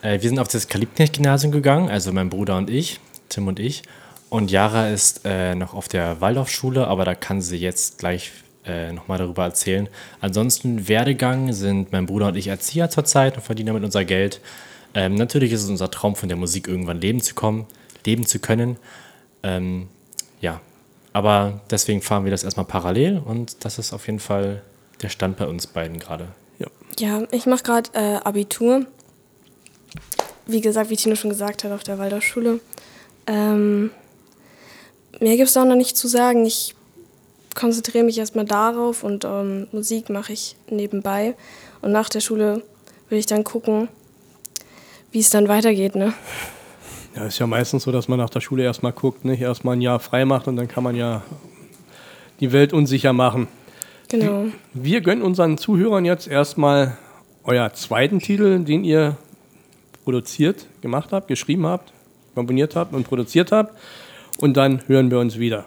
[0.02, 3.84] wir sind auf das Kalibknecht-Gymnasium gegangen, also mein Bruder und ich, Tim und ich.
[4.30, 8.32] Und Jara ist äh, noch auf der Waldorfschule, aber da kann sie jetzt gleich
[8.66, 9.90] äh, nochmal darüber erzählen.
[10.22, 14.40] Ansonsten Werdegang sind mein Bruder und ich Erzieher zurzeit und verdienen damit unser Geld.
[14.94, 17.66] Ähm, natürlich ist es unser Traum, von der Musik irgendwann leben zu kommen,
[18.06, 18.78] leben zu können.
[19.44, 19.90] Ähm,
[20.40, 20.62] ja,
[21.14, 24.62] aber deswegen fahren wir das erstmal parallel und das ist auf jeden Fall
[25.02, 26.28] der Stand bei uns beiden gerade.
[26.60, 26.68] Ja.
[27.00, 28.86] ja, ich mache gerade äh, Abitur
[30.46, 32.60] wie gesagt, wie Tino schon gesagt hat, auf der Waldorfschule.
[33.28, 33.92] Ähm,
[35.20, 36.46] mehr gibt es da noch nicht zu sagen.
[36.46, 36.76] Ich
[37.56, 41.36] konzentriere mich erstmal darauf und ähm, Musik mache ich nebenbei.
[41.82, 42.64] Und nach der Schule
[43.10, 43.88] will ich dann gucken,
[45.12, 45.96] wie es dann weitergeht.
[45.96, 46.14] Ne?
[47.16, 49.42] Ja, ist ja meistens so, dass man nach der Schule erstmal guckt, nicht?
[49.42, 51.24] Erstmal ein Jahr frei macht und dann kann man ja
[52.40, 53.48] die Welt unsicher machen.
[54.08, 54.46] Genau.
[54.74, 56.98] Wir gönnen unseren Zuhörern jetzt erstmal
[57.44, 59.18] euer zweiten Titel, den ihr
[60.04, 61.94] produziert, gemacht habt, geschrieben habt,
[62.36, 63.76] komponiert habt und produziert habt.
[64.40, 65.66] Und dann hören wir uns wieder.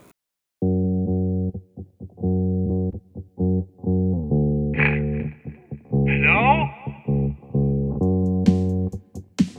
[6.07, 6.68] Hello?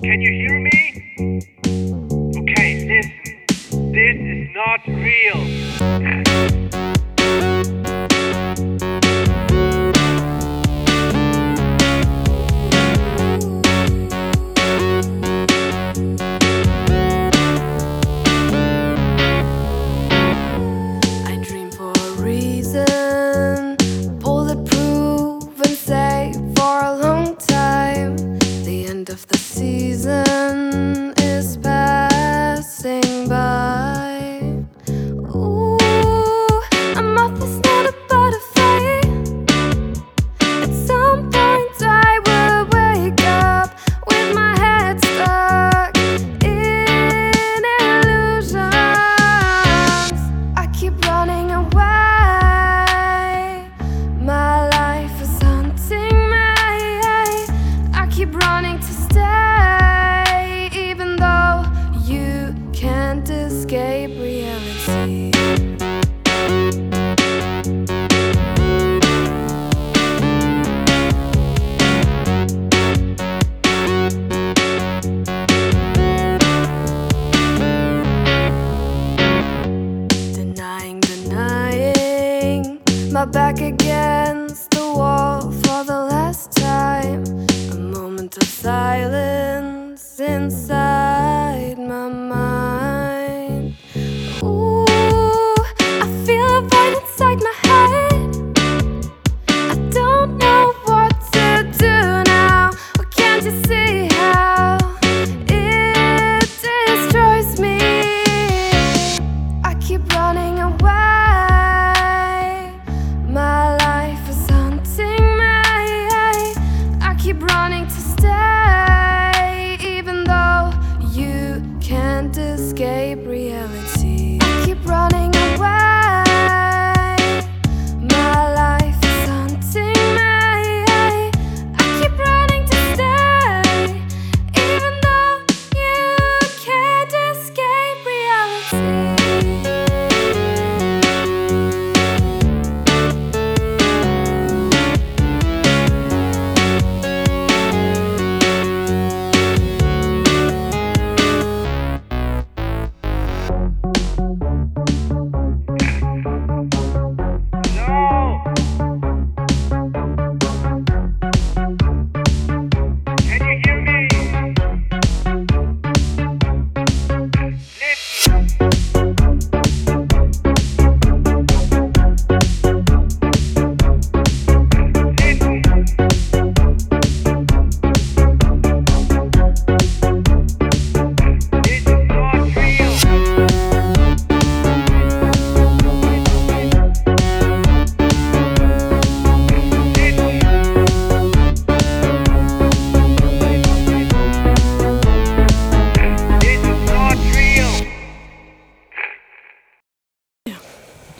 [0.01, 0.44] Can you hear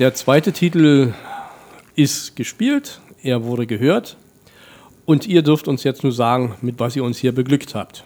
[0.06, 1.15] Der zweite Titel
[1.96, 4.18] ist gespielt, er wurde gehört
[5.06, 8.04] und ihr dürft uns jetzt nur sagen, mit was ihr uns hier beglückt habt.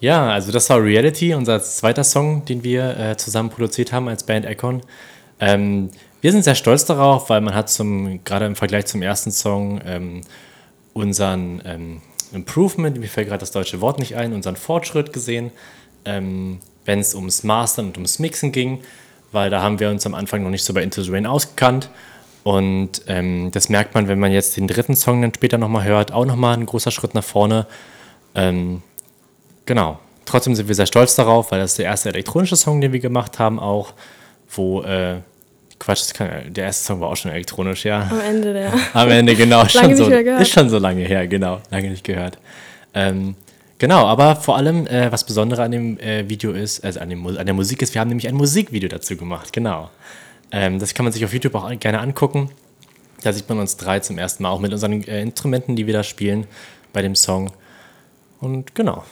[0.00, 4.24] Ja, also das war Reality, unser zweiter Song, den wir äh, zusammen produziert haben als
[4.24, 4.82] Band Econ.
[5.40, 5.88] Ähm,
[6.20, 9.80] wir sind sehr stolz darauf, weil man hat zum, gerade im Vergleich zum ersten Song,
[9.82, 10.20] ähm,
[10.92, 12.02] unseren ähm,
[12.34, 15.52] Improvement, mir fällt gerade das deutsche Wort nicht ein, unseren Fortschritt gesehen,
[16.04, 18.82] ähm, wenn es ums Mastern und ums Mixen ging,
[19.36, 21.90] weil da haben wir uns am Anfang noch nicht so bei Into the Rain ausgekannt.
[22.42, 26.12] Und ähm, das merkt man, wenn man jetzt den dritten Song dann später nochmal hört,
[26.12, 27.66] auch nochmal ein großer Schritt nach vorne.
[28.34, 28.82] Ähm,
[29.66, 29.98] Genau.
[30.24, 33.00] Trotzdem sind wir sehr stolz darauf, weil das ist der erste elektronische Song, den wir
[33.00, 33.92] gemacht haben, auch,
[34.48, 35.16] wo, äh,
[35.78, 38.08] Quatsch, kann, der erste Song war auch schon elektronisch, ja.
[38.10, 38.72] Am Ende der.
[38.94, 39.64] Am Ende, genau.
[39.68, 40.08] Schon so.
[40.08, 41.60] Ist schon so lange her, genau.
[41.70, 42.38] Lange nicht gehört.
[42.94, 43.36] Ähm,
[43.78, 47.26] genau, aber vor allem, äh, was Besondere an dem äh, Video ist, also an, dem,
[47.26, 49.90] an der Musik ist, wir haben nämlich ein Musikvideo dazu gemacht, genau.
[50.52, 52.50] Ähm, das kann man sich auf YouTube auch gerne angucken.
[53.22, 55.94] Da sieht man uns drei zum ersten Mal, auch mit unseren äh, Instrumenten, die wir
[55.94, 56.46] da spielen
[56.92, 57.52] bei dem Song.
[58.40, 59.04] Und genau.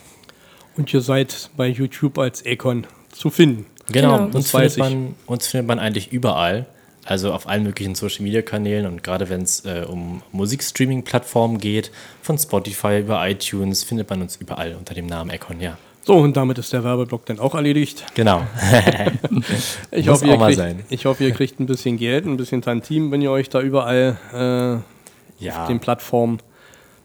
[0.76, 3.66] Und ihr seid bei YouTube als Econ zu finden.
[3.90, 4.36] Genau, Genau.
[4.36, 6.66] uns, findet man, uns findet man eigentlich überall.
[7.04, 11.90] Also auf allen möglichen Social Media Kanälen und gerade wenn es äh, um Musikstreaming-Plattformen geht,
[12.22, 15.76] von Spotify über iTunes, findet man uns überall unter dem Namen Econ, ja.
[16.06, 18.04] So, und damit ist der Werbeblock dann auch erledigt.
[18.14, 18.42] Genau.
[19.90, 20.84] Ich Muss hoffe, ihr auch mal kriegt, sein.
[20.90, 24.18] ich hoffe, ihr kriegt ein bisschen Geld, ein bisschen Tantim, wenn ihr euch da überall
[24.32, 25.62] äh, ja.
[25.62, 26.38] auf den Plattformen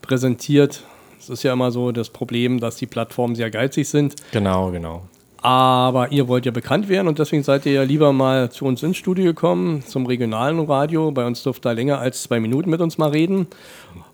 [0.02, 0.84] präsentiert.
[1.20, 4.16] Es ist ja immer so das Problem, dass die Plattformen sehr geizig sind.
[4.32, 5.04] Genau, genau.
[5.42, 8.84] Aber ihr wollt ja bekannt werden und deswegen seid ihr ja lieber mal zu uns
[8.84, 11.12] ins Studio gekommen, zum regionalen Radio.
[11.12, 13.48] Bei uns dürft ihr länger als zwei Minuten mit uns mal reden.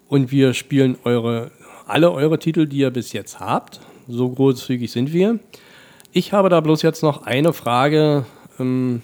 [0.08, 1.52] Und wir spielen eure,
[1.88, 3.80] alle eure Titel, die ihr bis jetzt habt.
[4.08, 5.40] So großzügig sind wir.
[6.12, 8.26] Ich habe da bloß jetzt noch eine Frage.
[8.60, 9.02] Ähm,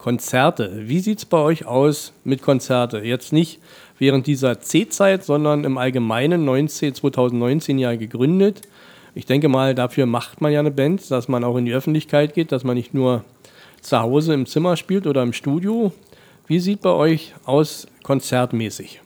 [0.00, 0.88] Konzerte.
[0.88, 3.00] Wie sieht es bei euch aus mit Konzerte?
[3.00, 3.60] Jetzt nicht
[3.98, 8.62] während dieser C-Zeit, sondern im Allgemeinen 19, 2019 ja gegründet.
[9.14, 12.34] Ich denke mal, dafür macht man ja eine Band, dass man auch in die Öffentlichkeit
[12.34, 13.24] geht, dass man nicht nur
[13.80, 15.92] zu Hause im Zimmer spielt oder im Studio.
[16.46, 19.00] Wie sieht bei euch aus konzertmäßig?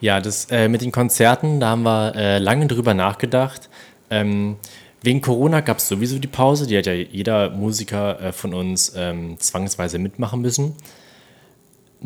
[0.00, 3.70] Ja, das äh, mit den Konzerten, da haben wir äh, lange drüber nachgedacht.
[4.10, 4.56] Ähm,
[5.02, 8.92] wegen Corona gab es sowieso die Pause, die hat ja jeder Musiker äh, von uns
[8.96, 10.74] ähm, zwangsweise mitmachen müssen.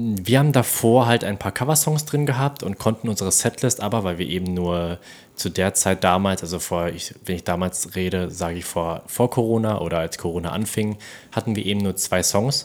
[0.03, 4.19] Wir haben davor halt ein paar Coversongs drin gehabt und konnten unsere Setlist aber, weil
[4.19, 4.99] wir eben nur
[5.35, 9.31] zu der Zeit damals, also vor, ich, wenn ich damals rede, sage ich vor, vor
[9.31, 10.97] Corona oder als Corona anfing,
[11.33, 12.65] hatten wir eben nur zwei Songs,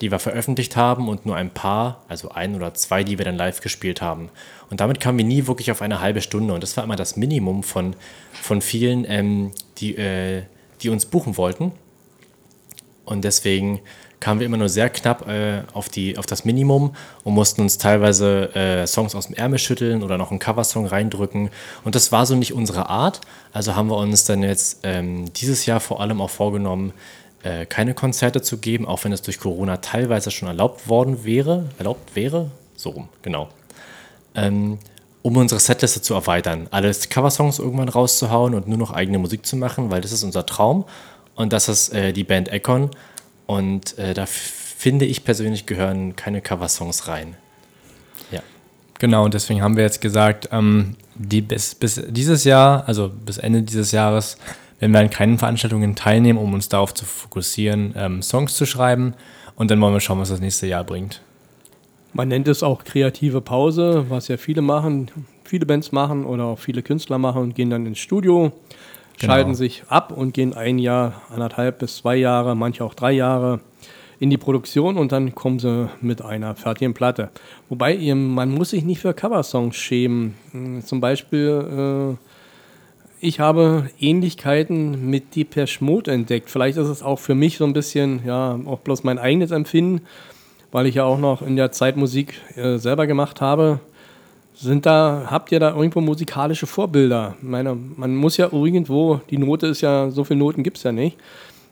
[0.00, 3.36] die wir veröffentlicht haben und nur ein paar, also ein oder zwei, die wir dann
[3.36, 4.28] live gespielt haben.
[4.70, 7.16] Und damit kamen wir nie wirklich auf eine halbe Stunde und das war immer das
[7.16, 7.96] Minimum von,
[8.32, 10.42] von vielen, ähm, die, äh,
[10.80, 11.72] die uns buchen wollten.
[13.04, 13.80] Und deswegen
[14.20, 17.78] kamen wir immer nur sehr knapp äh, auf, die, auf das Minimum und mussten uns
[17.78, 21.50] teilweise äh, Songs aus dem Ärmel schütteln oder noch einen Coversong reindrücken.
[21.84, 23.20] Und das war so nicht unsere Art.
[23.52, 26.92] Also haben wir uns dann jetzt ähm, dieses Jahr vor allem auch vorgenommen,
[27.42, 31.66] äh, keine Konzerte zu geben, auch wenn es durch Corona teilweise schon erlaubt worden wäre.
[31.78, 32.50] Erlaubt wäre?
[32.76, 33.48] So rum, genau.
[34.34, 34.78] Ähm,
[35.22, 39.56] um unsere Setliste zu erweitern, alle Coversongs irgendwann rauszuhauen und nur noch eigene Musik zu
[39.56, 40.84] machen, weil das ist unser Traum.
[41.34, 42.90] Und das ist äh, die Band Econ.
[43.48, 47.34] Und äh, da finde ich persönlich gehören keine Coversongs rein.
[48.30, 48.40] Ja.
[48.98, 53.38] Genau, und deswegen haben wir jetzt gesagt, ähm, die bis, bis dieses Jahr, also bis
[53.38, 54.36] Ende dieses Jahres,
[54.80, 59.14] werden wir an keinen Veranstaltungen teilnehmen, um uns darauf zu fokussieren, ähm, Songs zu schreiben.
[59.56, 61.22] Und dann wollen wir schauen, was das nächste Jahr bringt.
[62.12, 65.10] Man nennt es auch kreative Pause, was ja viele machen,
[65.42, 68.52] viele Bands machen oder auch viele Künstler machen und gehen dann ins Studio,
[69.18, 69.32] Genau.
[69.32, 73.60] schalten sich ab und gehen ein Jahr, anderthalb bis zwei Jahre, manche auch drei Jahre
[74.20, 77.30] in die Produktion und dann kommen sie mit einer fertigen Platte.
[77.68, 80.34] Wobei man muss sich nicht für Coversongs schämen.
[80.52, 86.50] Hm, Zum Beispiel, äh, ich habe Ähnlichkeiten mit Depeche Mode entdeckt.
[86.50, 90.02] Vielleicht ist es auch für mich so ein bisschen, ja, auch bloß mein eigenes Empfinden,
[90.70, 93.80] weil ich ja auch noch in der Zeit Musik äh, selber gemacht habe.
[94.60, 97.36] Sind da, habt ihr da irgendwo musikalische Vorbilder?
[97.38, 100.82] Ich meine, man muss ja irgendwo, die Note ist ja, so viele Noten gibt es
[100.82, 101.16] ja nicht.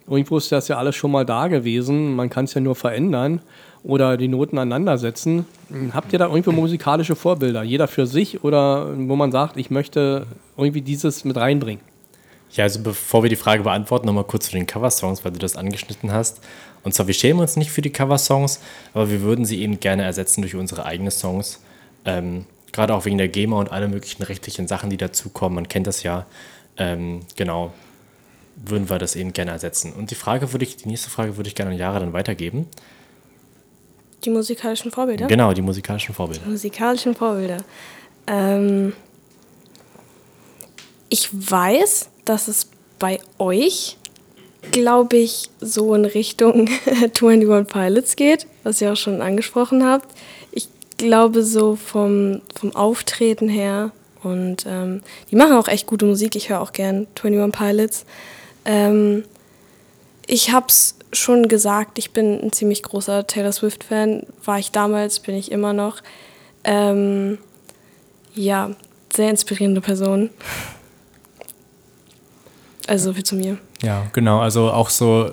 [0.08, 2.14] Irgendwo ist das ja alles schon mal da gewesen.
[2.14, 3.40] Man kann es ja nur verändern
[3.82, 5.46] oder die Noten aneinandersetzen.
[5.92, 7.64] Habt ihr da irgendwo musikalische Vorbilder?
[7.64, 11.82] Jeder für sich oder wo man sagt, ich möchte irgendwie dieses mit reinbringen?
[12.52, 15.56] Ja, also bevor wir die Frage beantworten, nochmal kurz zu den Coversongs, weil du das
[15.56, 16.40] angeschnitten hast.
[16.84, 18.60] Und zwar, wir schämen uns nicht für die Coversongs,
[18.94, 21.60] aber wir würden sie eben gerne ersetzen durch unsere eigenen Songs.
[22.04, 22.44] Ähm,
[22.76, 25.54] Gerade auch wegen der GEMA und alle möglichen rechtlichen Sachen, die dazukommen.
[25.54, 26.26] Man kennt das ja.
[26.76, 27.72] Ähm, genau.
[28.54, 29.94] Würden wir das eben gerne ersetzen.
[29.94, 32.68] Und die Frage würde ich, die nächste Frage würde ich gerne an Jahre dann weitergeben.
[34.26, 35.26] Die musikalischen Vorbilder?
[35.26, 36.46] Genau, die musikalischen Vorbilder.
[36.46, 37.64] musikalischen Vorbilder.
[38.26, 38.92] Ähm,
[41.08, 43.96] ich weiß, dass es bei euch,
[44.70, 50.14] glaube ich, so in Richtung 21 Pilots geht, was ihr auch schon angesprochen habt.
[50.96, 56.36] Glaube so vom, vom Auftreten her und ähm, die machen auch echt gute Musik.
[56.36, 58.04] Ich höre auch gern 21 Pilots.
[58.64, 59.24] Ähm,
[60.26, 64.26] ich hab's schon gesagt, ich bin ein ziemlich großer Taylor Swift-Fan.
[64.44, 66.02] War ich damals, bin ich immer noch.
[66.64, 67.38] Ähm,
[68.34, 68.70] ja,
[69.14, 70.30] sehr inspirierende Person.
[72.86, 73.58] Also so viel zu mir.
[73.82, 74.40] Ja, genau.
[74.40, 75.30] Also auch so,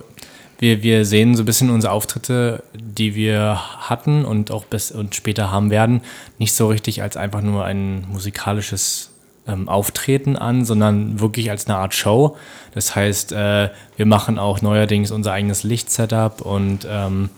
[0.63, 5.13] wir, wir sehen so ein bisschen unsere Auftritte, die wir hatten und auch bis und
[5.13, 5.99] später haben werden,
[6.39, 9.11] nicht so richtig als einfach nur ein musikalisches
[9.45, 12.37] ähm, Auftreten an, sondern wirklich als eine Art Show.
[12.73, 17.29] Das heißt, äh, wir machen auch neuerdings unser eigenes Lichtsetup und ähm,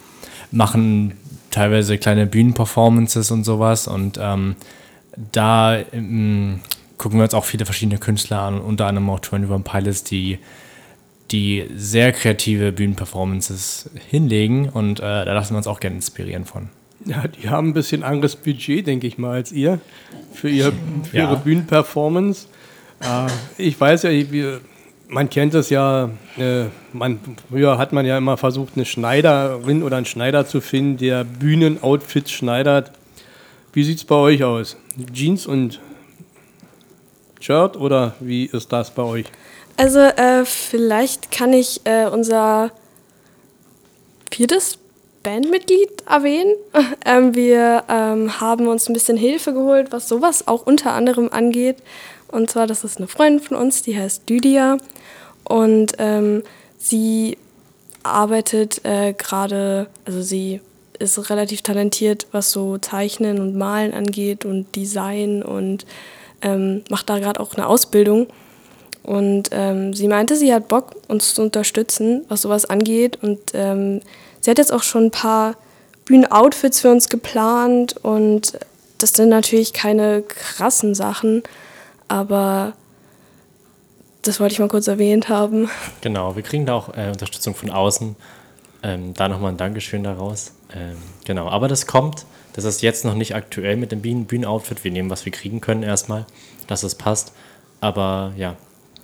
[0.52, 1.18] machen
[1.50, 3.88] teilweise kleine Bühnenperformances und sowas.
[3.88, 4.56] Und ähm,
[5.32, 6.60] da ähm,
[7.00, 10.38] gucken wir uns auch viele verschiedene Künstler an, unter anderem auch 21 Pilots, die,
[11.32, 16.70] die sehr kreative Bühnenperformances hinlegen und äh, da lassen wir uns auch gerne inspirieren von.
[17.06, 19.80] Ja, die haben ein bisschen anderes Budget, denke ich mal, als ihr
[20.34, 20.72] für, ihr,
[21.10, 21.24] für Ja.
[21.30, 22.48] ihre Bühnenperformance.
[23.02, 24.58] Äh, ich weiß ja, wie,
[25.08, 29.98] man kennt es ja, äh, man, früher hat man ja immer versucht, eine Schneiderin oder
[29.98, 32.92] einen Schneider zu finden, der Bühnenoutfits schneidert.
[33.74, 34.78] Wie sieht es bei euch aus?
[35.14, 35.80] Jeans und
[37.40, 39.26] Shirt oder wie ist das bei euch?
[39.78, 42.72] Also äh, vielleicht kann ich äh, unser
[44.32, 44.78] viertes
[45.24, 46.56] Bandmitglied erwähnen.
[47.06, 51.78] ähm, wir ähm, haben uns ein bisschen Hilfe geholt, was sowas auch unter anderem angeht.
[52.28, 54.78] Und zwar, das ist eine Freundin von uns, die heißt Lydia.
[55.44, 56.44] Und ähm,
[56.78, 57.38] sie
[58.04, 60.62] arbeitet äh, gerade, also sie
[61.00, 65.86] ist relativ talentiert, was so Zeichnen und Malen angeht und Design und
[66.42, 68.28] ähm, macht da gerade auch eine Ausbildung.
[69.06, 73.20] Und ähm, sie meinte, sie hat Bock, uns zu unterstützen, was sowas angeht.
[73.22, 74.02] Und ähm,
[74.42, 75.56] sie hat jetzt auch schon ein paar
[76.06, 77.96] Bühnenoutfits für uns geplant.
[78.02, 78.58] Und
[78.98, 81.44] das sind natürlich keine krassen Sachen,
[82.08, 82.74] aber
[84.24, 85.70] das wollte ich mal kurz erwähnt haben.
[86.02, 88.16] Genau, wir kriegen da auch äh, Unterstützung von außen.
[88.82, 90.54] Ähm, da nochmal ein Dankeschön daraus.
[90.76, 92.26] Ähm, genau, aber das kommt.
[92.54, 94.84] Das ist jetzt noch nicht aktuell mit dem Bühnen- Bühnenoutfit.
[94.84, 96.26] Wir nehmen, was wir kriegen können erstmal,
[96.68, 97.34] dass es passt.
[97.82, 98.56] Aber ja,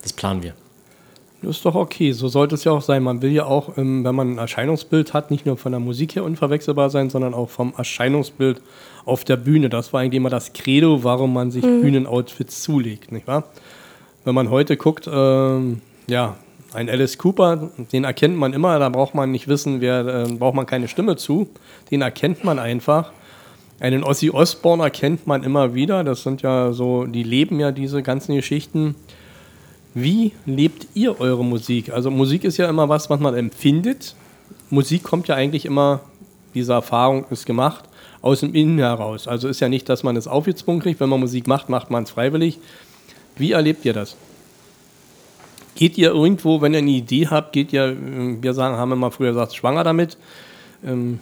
[0.01, 0.53] das planen wir.
[1.41, 3.01] Das ist doch okay, so sollte es ja auch sein.
[3.01, 6.15] Man will ja auch, ähm, wenn man ein Erscheinungsbild hat, nicht nur von der Musik
[6.15, 8.61] her unverwechselbar sein, sondern auch vom Erscheinungsbild
[9.05, 9.69] auf der Bühne.
[9.69, 13.45] Das war eigentlich immer das Credo, warum man sich Bühnenoutfits zulegt, nicht wahr?
[14.23, 16.35] Wenn man heute guckt, ähm, ja,
[16.73, 20.55] ein Alice Cooper, den erkennt man immer, da braucht man nicht wissen, wer, äh, braucht
[20.55, 21.49] man keine Stimme zu,
[21.89, 23.11] den erkennt man einfach.
[23.79, 28.03] Einen Ozzy Osbourne erkennt man immer wieder, das sind ja so, die leben ja diese
[28.03, 28.95] ganzen Geschichten.
[29.93, 31.91] Wie lebt ihr eure Musik?
[31.91, 34.15] Also Musik ist ja immer was, was man empfindet.
[34.69, 35.99] Musik kommt ja eigentlich immer,
[36.53, 37.83] diese Erfahrung ist gemacht,
[38.21, 39.27] aus dem Innen heraus.
[39.27, 40.99] Also ist ja nicht, dass man es aufgezwungen kriegt.
[40.99, 42.59] Wenn man Musik macht, macht man es freiwillig.
[43.35, 44.15] Wie erlebt ihr das?
[45.75, 47.97] Geht ihr irgendwo, wenn ihr eine Idee habt, geht ihr,
[48.41, 50.17] wir sagen, haben immer früher gesagt, schwanger damit,
[50.85, 51.19] ähm,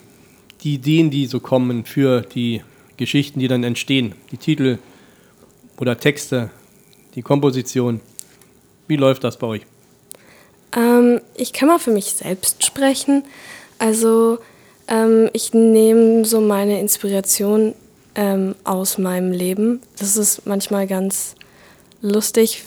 [0.62, 2.62] die Ideen, die so kommen für die
[2.98, 4.80] Geschichten, die dann entstehen, die Titel
[5.78, 6.50] oder Texte,
[7.16, 8.02] die Komposition,
[8.90, 9.62] wie läuft das bei euch?
[10.76, 13.24] Ähm, ich kann mal für mich selbst sprechen.
[13.78, 14.40] Also
[14.88, 17.76] ähm, ich nehme so meine Inspiration
[18.16, 19.82] ähm, aus meinem Leben.
[19.98, 21.36] Das ist manchmal ganz
[22.02, 22.64] lustig.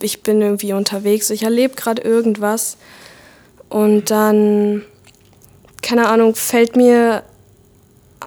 [0.00, 2.76] Ich bin irgendwie unterwegs, ich erlebe gerade irgendwas
[3.68, 4.82] und dann,
[5.82, 7.22] keine Ahnung, fällt mir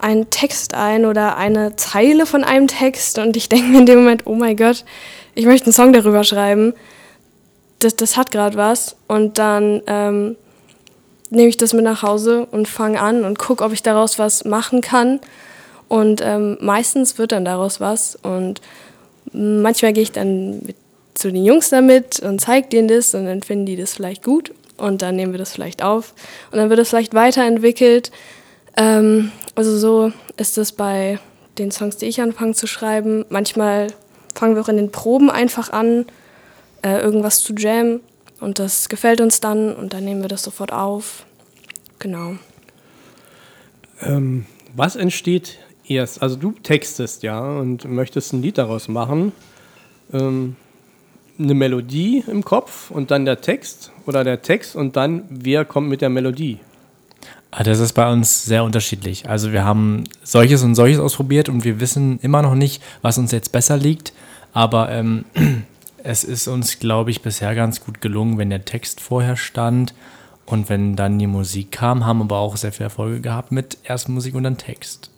[0.01, 3.99] ein Text ein oder eine Zeile von einem Text und ich denke mir in dem
[3.99, 4.83] Moment, oh mein Gott,
[5.35, 6.73] ich möchte einen Song darüber schreiben.
[7.79, 10.35] Das, das hat gerade was und dann ähm,
[11.29, 14.45] nehme ich das mit nach Hause und fange an und gucke, ob ich daraus was
[14.45, 15.19] machen kann.
[15.87, 18.61] Und ähm, meistens wird dann daraus was und
[19.31, 20.75] manchmal gehe ich dann mit
[21.13, 24.53] zu den Jungs damit und zeige denen das und dann finden die das vielleicht gut
[24.77, 26.13] und dann nehmen wir das vielleicht auf
[26.51, 28.11] und dann wird es vielleicht weiterentwickelt.
[28.77, 31.19] Ähm, also so ist es bei
[31.57, 33.25] den Songs, die ich anfange zu schreiben.
[33.29, 33.87] Manchmal
[34.35, 36.05] fangen wir auch in den Proben einfach an,
[36.81, 38.01] äh, irgendwas zu jammen
[38.39, 41.25] und das gefällt uns dann und dann nehmen wir das sofort auf.
[41.99, 42.35] Genau.
[44.01, 45.57] Ähm, was entsteht
[45.87, 46.21] erst?
[46.21, 49.31] Also du textest ja und möchtest ein Lied daraus machen.
[50.13, 50.55] Ähm,
[51.39, 55.87] eine Melodie im Kopf und dann der Text oder der Text und dann wer kommt
[55.89, 56.59] mit der Melodie?
[57.51, 59.29] Ah, Das ist bei uns sehr unterschiedlich.
[59.29, 63.31] Also wir haben solches und solches ausprobiert und wir wissen immer noch nicht, was uns
[63.31, 64.13] jetzt besser liegt.
[64.53, 65.25] Aber ähm,
[66.07, 69.93] es ist uns, glaube ich, bisher ganz gut gelungen, wenn der Text vorher stand
[70.45, 74.07] und wenn dann die Musik kam, haben aber auch sehr viele Erfolge gehabt mit erst
[74.07, 75.09] Musik und dann Text.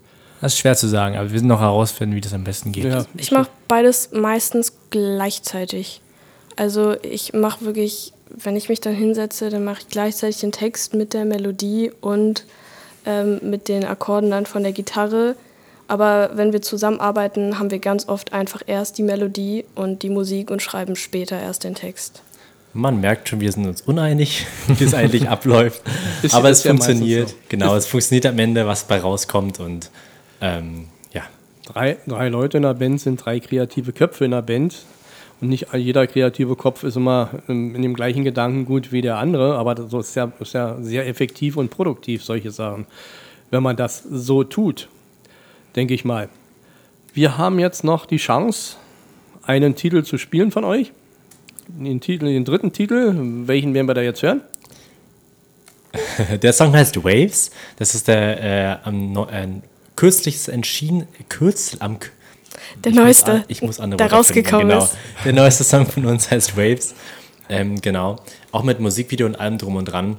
[0.41, 2.85] Das ist schwer zu sagen, aber wir sind noch herausfinden, wie das am besten geht.
[2.85, 6.01] Ja, Ich mache beides meistens gleichzeitig.
[6.55, 10.95] Also ich mache wirklich, wenn ich mich dann hinsetze, dann mache ich gleichzeitig den Text
[10.95, 12.45] mit der Melodie und
[13.05, 15.35] ähm, mit den Akkorden dann von der Gitarre.
[15.89, 20.51] Aber wenn wir zusammenarbeiten, haben wir ganz oft einfach erst die Melodie und die Musik
[20.51, 22.21] und schreiben später erst den Text.
[22.73, 25.81] Man merkt schon, wir sind uns uneinig, wie es eigentlich abläuft.
[26.21, 27.29] Ist- Aber es ja funktioniert.
[27.29, 27.35] so.
[27.49, 29.59] Genau, es funktioniert am Ende, was bei rauskommt.
[29.59, 29.89] Und
[30.41, 31.23] ähm, ja,
[31.65, 34.75] drei, drei Leute in der Band sind drei kreative Köpfe in der Band.
[35.41, 39.55] Und nicht jeder kreative Kopf ist immer ähm, in dem gleichen Gedankengut wie der andere,
[39.57, 42.85] aber das ist ja, ist ja sehr effektiv und produktiv, solche Sachen,
[43.49, 44.89] wenn man das so tut,
[45.75, 46.29] denke ich mal.
[47.13, 48.77] Wir haben jetzt noch die Chance,
[49.43, 50.91] einen Titel zu spielen von euch.
[51.67, 53.13] Den, Titel, den dritten Titel,
[53.47, 54.41] welchen werden wir da jetzt hören?
[56.41, 57.51] der Song heißt Waves.
[57.77, 58.43] Das ist der
[58.83, 59.47] äh, am äh,
[59.95, 61.97] kürzlich entschieden, kürzel am
[62.83, 64.83] Der ich muss neueste, an- ich muss andere der rausgekommen genau.
[64.83, 64.95] ist.
[65.25, 66.95] Der neueste Song von uns heißt Waves.
[67.49, 68.17] Ähm, genau.
[68.51, 70.17] Auch mit Musikvideo und allem drum und dran.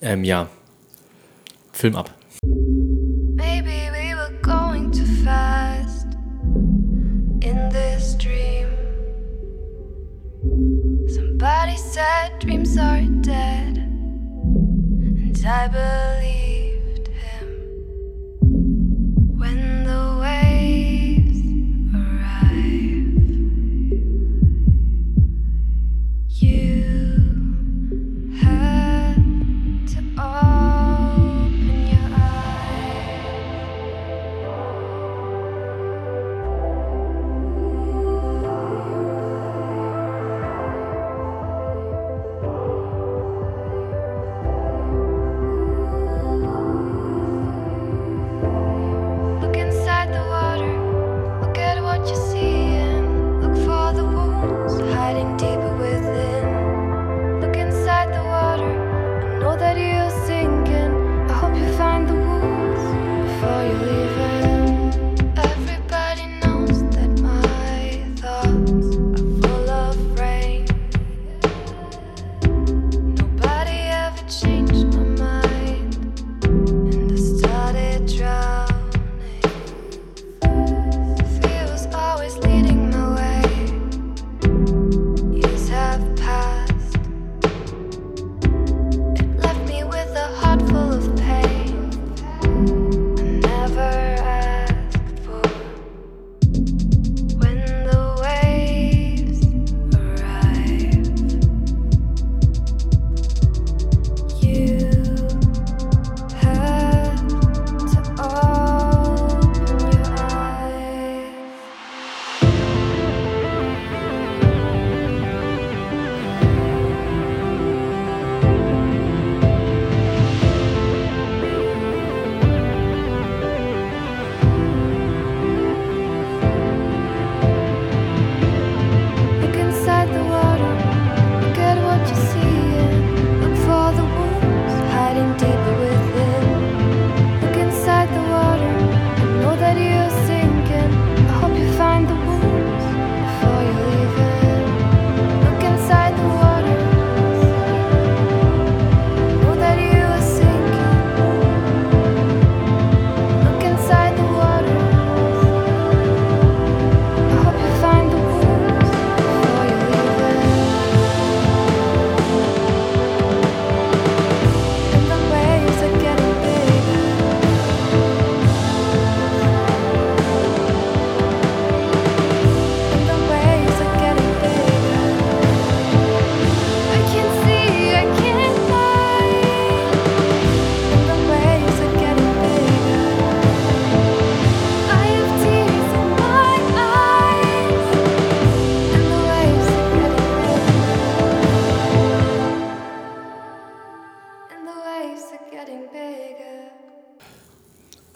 [0.00, 0.48] Ähm, ja.
[1.72, 2.13] Film ab.
[11.08, 16.43] Somebody said dreams are dead, and I believed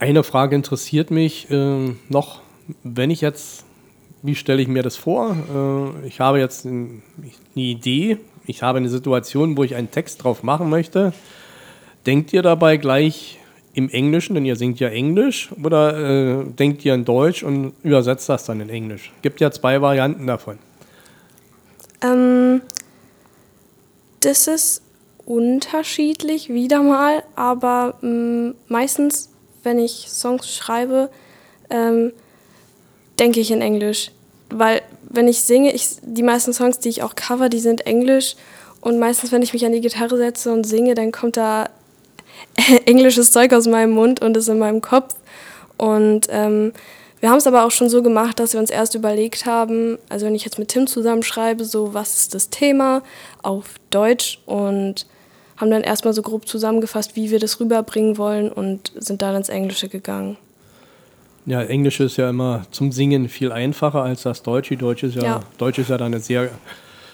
[0.01, 2.40] Eine Frage interessiert mich ähm, noch,
[2.84, 3.64] wenn ich jetzt,
[4.22, 5.36] wie stelle ich mir das vor?
[6.03, 10.22] Äh, ich habe jetzt ein, eine Idee, ich habe eine Situation, wo ich einen Text
[10.22, 11.12] drauf machen möchte.
[12.07, 13.40] Denkt ihr dabei gleich
[13.74, 18.28] im Englischen, denn ihr singt ja Englisch, oder äh, denkt ihr in Deutsch und übersetzt
[18.28, 19.12] das dann in Englisch?
[19.22, 20.59] Gibt ja zwei Varianten davon.
[22.03, 22.62] Ähm,
[24.20, 24.82] das ist
[25.29, 29.29] unterschiedlich wieder mal, aber ähm, meistens,
[29.62, 31.11] wenn ich Songs schreibe,
[31.68, 32.12] ähm,
[33.18, 34.11] denke ich in Englisch.
[34.49, 38.37] Weil wenn ich singe, ich, die meisten Songs, die ich auch cover, die sind Englisch.
[38.81, 41.68] Und meistens, wenn ich mich an die Gitarre setze und singe, dann kommt da
[42.87, 45.14] englisches Zeug aus meinem Mund und ist in meinem Kopf.
[45.76, 46.72] Und ähm,
[47.20, 50.24] wir haben es aber auch schon so gemacht, dass wir uns erst überlegt haben, also
[50.24, 53.03] wenn ich jetzt mit Tim zusammenschreibe, so was ist das Thema
[53.43, 55.07] auf Deutsch und
[55.59, 59.48] haben dann erstmal so grob zusammengefasst, wie wir das rüberbringen wollen und sind dann ins
[59.48, 60.36] Englische gegangen.
[61.46, 64.76] Ja, Englisch ist ja immer zum Singen viel einfacher als das Deutsche.
[64.76, 65.40] Deutsch ist ja, Ja.
[65.56, 66.50] Deutsch ist ja dann eine sehr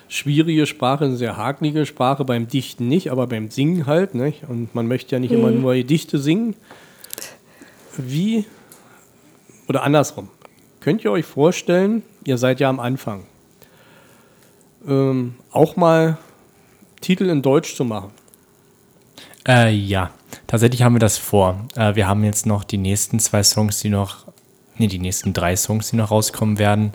[0.08, 2.24] schwierige Sprache, eine sehr hakelige Sprache.
[2.24, 4.14] Beim Dichten nicht, aber beim Singen halt.
[4.14, 4.42] Nicht?
[4.48, 6.54] Und man möchte ja nicht immer nur Gedichte singen.
[7.96, 8.44] Wie,
[9.68, 10.28] oder andersrum,
[10.80, 13.24] könnt ihr euch vorstellen, ihr seid ja am Anfang,
[14.86, 16.18] ähm, auch mal
[17.00, 18.10] Titel in Deutsch zu machen?
[19.46, 20.10] Äh, ja,
[20.46, 21.66] tatsächlich haben wir das vor.
[21.76, 24.26] Äh, wir haben jetzt noch die nächsten zwei Songs, die noch,
[24.78, 26.92] nee, die nächsten drei Songs, die noch rauskommen werden,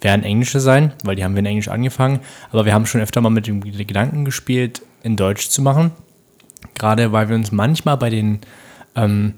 [0.00, 2.20] werden englische sein, weil die haben wir in Englisch angefangen.
[2.50, 5.92] Aber wir haben schon öfter mal mit dem Gedanken gespielt, in Deutsch zu machen.
[6.74, 8.40] Gerade weil wir uns manchmal bei den,
[8.96, 9.34] ähm,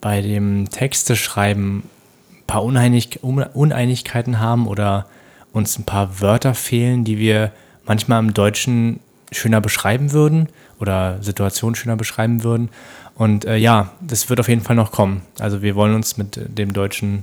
[0.00, 1.88] bei dem Texte schreiben
[2.32, 5.06] ein paar Uneinig Un- Uneinigkeiten haben oder
[5.52, 7.52] uns ein paar Wörter fehlen, die wir
[7.84, 8.98] manchmal im Deutschen
[9.34, 10.48] schöner beschreiben würden
[10.80, 12.68] oder Situationen schöner beschreiben würden.
[13.14, 15.22] Und äh, ja, das wird auf jeden Fall noch kommen.
[15.38, 17.22] Also wir wollen uns mit äh, dem Deutschen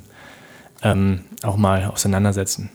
[0.84, 2.70] ähm, auch mal auseinandersetzen.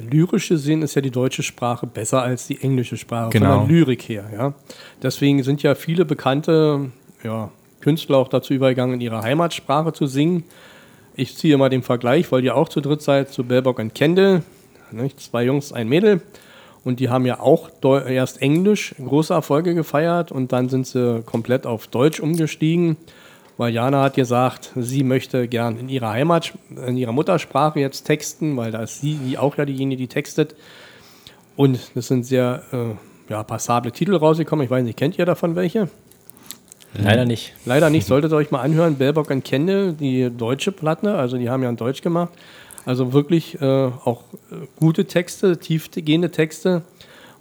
[0.00, 3.58] Lyrisch gesehen ist ja die deutsche Sprache besser als die englische Sprache Genau.
[3.60, 4.24] von der Lyrik her.
[4.32, 4.54] Ja?
[5.02, 6.90] Deswegen sind ja viele bekannte
[7.22, 7.50] ja,
[7.80, 10.44] Künstler auch dazu übergegangen, in ihrer Heimatsprache zu singen.
[11.14, 14.42] Ich ziehe mal den Vergleich, weil ihr auch zu dritt seid, zu Bellbock und Kendall.
[14.90, 15.20] Nicht?
[15.20, 16.22] Zwei Jungs, ein Mädel.
[16.84, 21.66] Und die haben ja auch erst Englisch große Erfolge gefeiert und dann sind sie komplett
[21.66, 22.96] auf Deutsch umgestiegen.
[23.56, 26.54] Weil Jana hat gesagt, sie möchte gern in ihrer Heimat,
[26.86, 30.56] in ihrer Muttersprache jetzt texten, weil da ist sie die auch ja diejenige, die textet.
[31.54, 34.64] Und das sind sehr äh, ja, passable Titel rausgekommen.
[34.64, 35.88] Ich weiß nicht, kennt ihr davon welche?
[36.94, 37.54] Leider nicht.
[37.64, 38.96] Leider nicht, solltet ihr euch mal anhören.
[38.96, 42.32] Bellbock und Kendall, die deutsche Platte, also die haben ja in Deutsch gemacht.
[42.84, 46.82] Also wirklich äh, auch äh, gute Texte, tiefgehende Texte,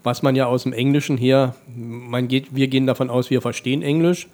[0.03, 3.81] was man ja aus dem Englischen her, man geht, wir gehen davon aus, wir verstehen
[3.81, 4.27] Englisch.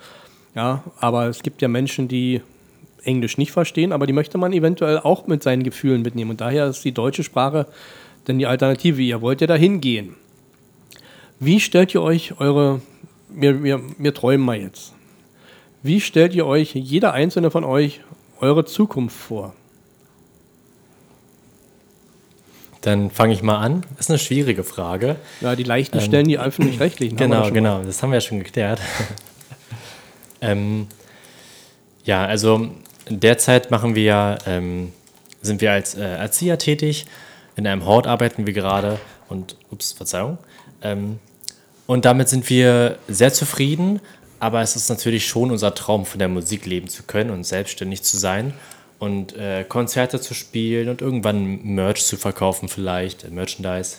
[0.56, 2.42] Ja, aber es gibt ja Menschen, die
[3.04, 6.32] Englisch nicht verstehen, aber die möchte man eventuell auch mit seinen Gefühlen mitnehmen.
[6.32, 7.68] Und daher ist die deutsche Sprache
[8.26, 9.02] dann die Alternative.
[9.02, 10.16] Ihr wollt ja dahin gehen.
[11.40, 12.82] Wie stellt ihr euch eure,
[13.30, 14.94] wir, wir, wir träumen mal jetzt.
[15.84, 18.02] Wie stellt ihr euch, jeder einzelne von euch,
[18.40, 19.54] eure Zukunft vor?
[22.88, 23.82] Dann fange ich mal an.
[23.98, 25.18] Das ist eine schwierige Frage.
[25.42, 27.18] Ja, die leichten stellen die öffentlich-rechtlichen.
[27.18, 27.84] Genau, genau.
[27.84, 28.80] Das haben wir ja schon geklärt.
[30.42, 30.88] ähm,
[32.06, 32.70] ja, also
[33.10, 34.94] derzeit machen wir ja, ähm,
[35.42, 37.08] sind wir als äh, Erzieher tätig.
[37.58, 40.38] In einem Hort arbeiten wir gerade und, ups, Verzeihung.
[40.82, 41.20] Ähm,
[41.88, 44.00] und damit sind wir sehr zufrieden,
[44.40, 48.04] aber es ist natürlich schon unser Traum, von der Musik leben zu können und selbstständig
[48.04, 48.54] zu sein
[49.00, 53.98] und äh, Konzerte zu spielen und irgendwann Merch zu verkaufen vielleicht, äh, Merchandise,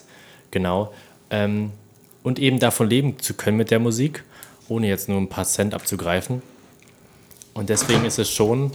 [0.51, 0.93] genau.
[1.31, 1.73] Ähm,
[2.23, 4.25] und eben davon leben zu können mit der Musik,
[4.69, 6.43] ohne jetzt nur ein paar Cent abzugreifen.
[7.55, 8.73] Und deswegen ist es schon,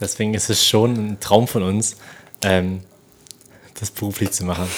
[0.00, 1.96] deswegen ist es schon ein Traum von uns,
[2.42, 2.80] ähm,
[3.80, 4.68] das beruflich zu machen.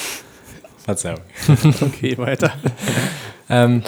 [0.85, 1.21] Verzeihung.
[1.81, 2.53] Okay, weiter.
[3.49, 3.85] Ähm,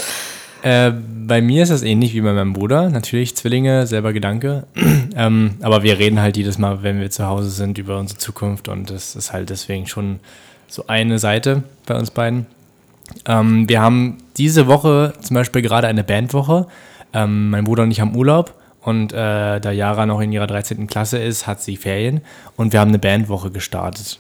[0.63, 0.93] äh,
[1.27, 2.91] bei mir ist das ähnlich wie bei meinem Bruder.
[2.91, 4.65] Natürlich Zwillinge, selber Gedanke.
[5.17, 8.69] ähm, aber wir reden halt jedes Mal, wenn wir zu Hause sind, über unsere Zukunft
[8.69, 10.21] und das ist halt deswegen schon
[10.67, 12.47] so eine Seite bei uns beiden.
[13.27, 16.67] Ähm, wir haben diese Woche zum Beispiel gerade eine Bandwoche.
[17.13, 20.87] Ähm, mein Bruder und ich haben Urlaub und äh, da Yara noch in ihrer 13.
[20.87, 22.21] Klasse ist, hat sie Ferien
[22.57, 24.19] und wir haben eine Bandwoche gestartet.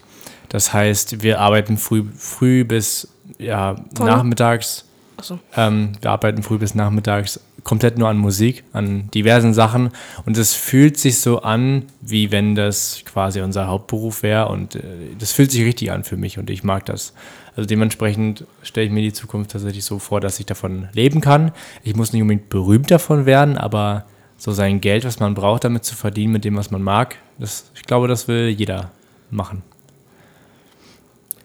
[0.48, 3.08] Das heißt, wir arbeiten früh, früh bis
[3.38, 4.84] ja, Von- nachmittags.
[5.18, 5.40] Achso.
[5.56, 9.90] Ähm, wir arbeiten früh bis nachmittags komplett nur an Musik, an diversen Sachen.
[10.24, 14.48] Und es fühlt sich so an, wie wenn das quasi unser Hauptberuf wäre.
[14.48, 14.82] Und äh,
[15.18, 17.14] das fühlt sich richtig an für mich und ich mag das.
[17.56, 21.50] Also dementsprechend stelle ich mir die Zukunft tatsächlich so vor, dass ich davon leben kann.
[21.82, 24.04] Ich muss nicht unbedingt berühmt davon werden, aber
[24.36, 27.72] so sein Geld, was man braucht, damit zu verdienen, mit dem, was man mag, das,
[27.74, 28.92] ich glaube, das will jeder
[29.30, 29.62] machen.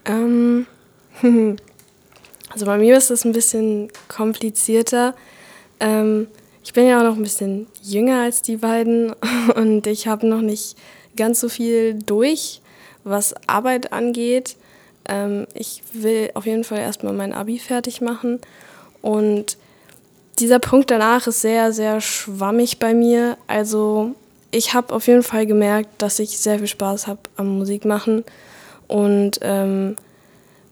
[0.04, 0.66] Ähm,
[2.54, 5.14] also bei mir ist das ein bisschen komplizierter.
[5.80, 6.28] Ähm,
[6.62, 9.12] ich bin ja auch noch ein bisschen jünger als die beiden
[9.56, 10.76] und ich habe noch nicht
[11.16, 12.60] ganz so viel durch,
[13.02, 14.54] was Arbeit angeht.
[15.08, 18.38] Ähm, ich will auf jeden Fall erstmal mein Abi fertig machen
[19.02, 19.58] und
[20.38, 23.36] dieser Punkt danach ist sehr, sehr schwammig bei mir.
[23.48, 24.14] Also
[24.52, 28.24] ich habe auf jeden Fall gemerkt, dass ich sehr viel Spaß habe am Musik machen
[28.86, 29.96] und ähm,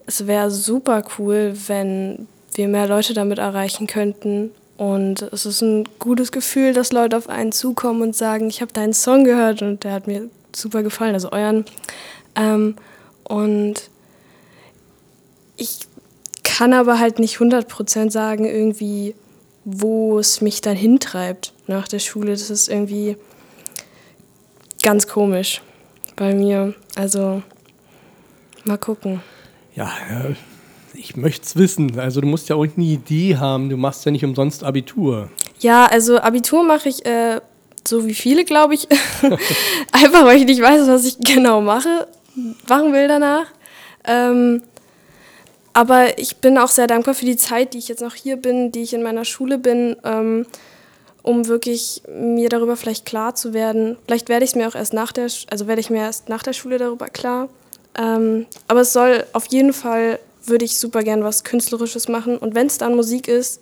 [0.06, 4.50] es wäre super cool, wenn wir mehr Leute damit erreichen könnten.
[4.76, 8.72] Und es ist ein gutes Gefühl, dass Leute auf einen zukommen und sagen, ich habe
[8.72, 11.64] deinen Song gehört und der hat mir super gefallen, also euren.
[12.34, 12.76] Ähm,
[13.24, 13.90] und
[15.56, 15.86] ich
[16.42, 19.14] kann aber halt nicht 100% sagen, irgendwie,
[19.64, 22.32] wo es mich dann hintreibt nach der Schule.
[22.32, 23.16] Das ist irgendwie
[24.82, 25.62] ganz komisch
[26.16, 26.74] bei mir.
[26.96, 27.42] Also
[28.64, 29.22] mal gucken.
[29.74, 29.90] Ja,
[30.94, 31.98] ich möchte es wissen.
[31.98, 33.68] Also du musst ja auch eine Idee haben.
[33.68, 35.30] Du machst ja nicht umsonst Abitur.
[35.60, 37.40] Ja, also Abitur mache ich äh,
[37.86, 38.88] so wie viele, glaube ich.
[39.92, 42.06] Einfach weil ich nicht weiß, was ich genau mache,
[42.68, 43.46] machen will danach.
[44.04, 44.62] Ähm,
[45.72, 48.72] aber ich bin auch sehr dankbar für die Zeit, die ich jetzt noch hier bin,
[48.72, 50.46] die ich in meiner Schule bin, ähm,
[51.22, 53.96] um wirklich mir darüber vielleicht klar zu werden.
[54.06, 56.42] Vielleicht werde ich es mir auch erst nach der, also werde ich mir erst nach
[56.42, 57.48] der Schule darüber klar.
[57.96, 62.38] Ähm, aber es soll auf jeden Fall, würde ich super gern was Künstlerisches machen.
[62.38, 63.60] Und wenn es dann Musik ist,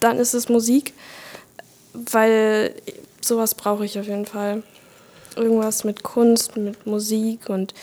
[0.00, 0.92] dann ist es Musik,
[1.92, 2.74] weil
[3.20, 4.62] sowas brauche ich auf jeden Fall.
[5.36, 7.74] Irgendwas mit Kunst, mit Musik und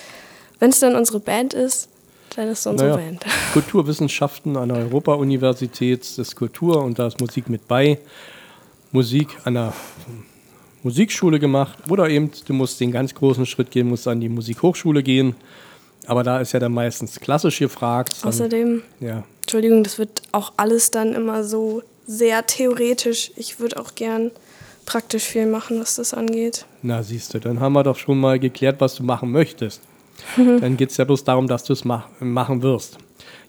[0.59, 1.89] wenn es dann unsere Band ist,
[2.36, 3.26] dann ist es unsere Naja, Band.
[3.53, 7.99] Kulturwissenschaften an der Europa-Universität, das ist Kultur und da ist Musik mit bei.
[8.91, 9.74] Musik an der
[10.84, 15.03] Musikschule gemacht oder eben du musst den ganz großen Schritt gehen, musst an die Musikhochschule
[15.03, 15.36] gehen.
[16.07, 18.15] Aber da ist ja dann meistens klassisch gefragt.
[18.21, 23.32] Dann, Außerdem, ja, Entschuldigung, das wird auch alles dann immer so sehr theoretisch.
[23.36, 24.32] Ich würde auch gern
[24.86, 26.65] praktisch viel machen, was das angeht.
[26.82, 29.82] na siehst du, dann haben wir doch schon mal geklärt, was du machen möchtest.
[30.38, 32.97] dann geht es ja bloß darum, dass du es mach machen wirst.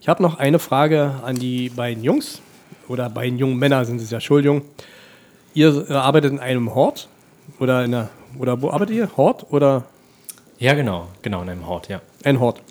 [0.01, 2.41] Ich habe noch eine Frage an die beiden Jungs
[2.87, 4.61] oder beiden jungen Männer sind es ja, Entschuldigung.
[5.53, 7.07] Ihr äh, arbeitet in einem Hort
[7.59, 9.09] oder in einer, oder wo arbeitet ihr?
[9.17, 9.85] Hort oder
[10.59, 12.01] Ja, genau, genau, in einem Hort, ja.
[12.23, 12.61] ein Hort?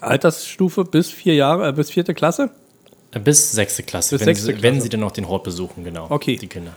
[0.00, 2.50] Altersstufe bis vier Jahre, äh, bis vierte Klasse?
[3.22, 4.62] Bis sechste Klasse, Bis wenn, sechste sie, Klasse.
[4.62, 6.06] wenn sie dann noch den Hort besuchen, genau.
[6.10, 6.36] Okay.
[6.36, 6.72] Die Kinder.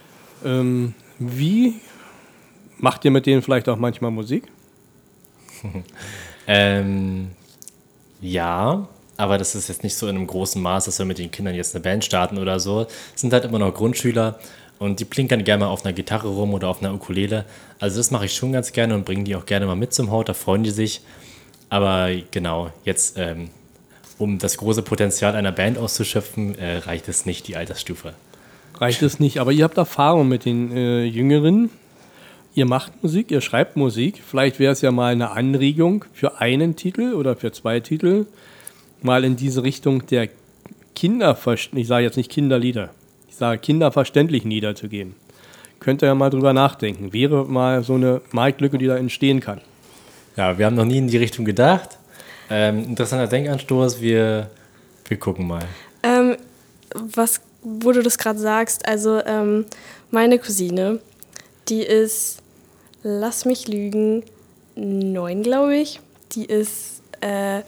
[0.45, 1.75] Ähm, wie
[2.77, 4.43] macht ihr mit denen vielleicht auch manchmal Musik?
[6.51, 7.29] Ähm,
[8.21, 11.29] ja, aber das ist jetzt nicht so in einem großen Maß, dass wir mit den
[11.29, 12.87] Kindern jetzt eine Band starten oder so.
[13.13, 14.39] Es sind halt immer noch Grundschüler
[14.79, 17.45] und die plinkern gerne mal auf einer Gitarre rum oder auf einer Ukulele.
[17.79, 20.09] Also das mache ich schon ganz gerne und bringe die auch gerne mal mit zum
[20.09, 21.01] Hort, da freuen die sich.
[21.69, 23.49] Aber genau, jetzt, ähm,
[24.17, 28.13] um das große Potenzial einer Band auszuschöpfen, äh, reicht es nicht, die Altersstufe.
[28.79, 31.69] Reicht es nicht, aber ihr habt Erfahrung mit den äh, Jüngeren.
[32.55, 34.21] Ihr macht Musik, ihr schreibt Musik.
[34.25, 38.25] Vielleicht wäre es ja mal eine Anregung für einen Titel oder für zwei Titel,
[39.01, 40.29] mal in diese Richtung der
[40.95, 42.89] Kinderverständlich, ich sage jetzt nicht Kinderlieder,
[43.29, 45.15] ich sage kinderverständlichen Lieder zu gehen.
[45.79, 47.13] Könnt ihr ja mal drüber nachdenken.
[47.13, 49.61] Wäre mal so eine Marktlücke, die da entstehen kann.
[50.35, 51.97] Ja, wir haben noch nie in die Richtung gedacht.
[52.49, 54.49] Ähm, interessanter Denkanstoß, wir,
[55.07, 55.63] wir gucken mal.
[56.03, 56.37] Ähm,
[56.93, 59.65] was, wo du das gerade sagst, also ähm,
[60.11, 60.99] meine Cousine,
[61.69, 62.41] die ist,
[63.03, 64.23] lass mich lügen,
[64.75, 65.99] neun, glaube ich.
[66.33, 67.61] Die ist äh,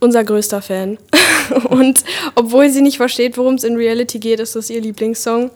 [0.00, 0.98] unser größter Fan.
[1.68, 5.50] Und obwohl sie nicht versteht, worum es in Reality geht, ist das ihr Lieblingssong.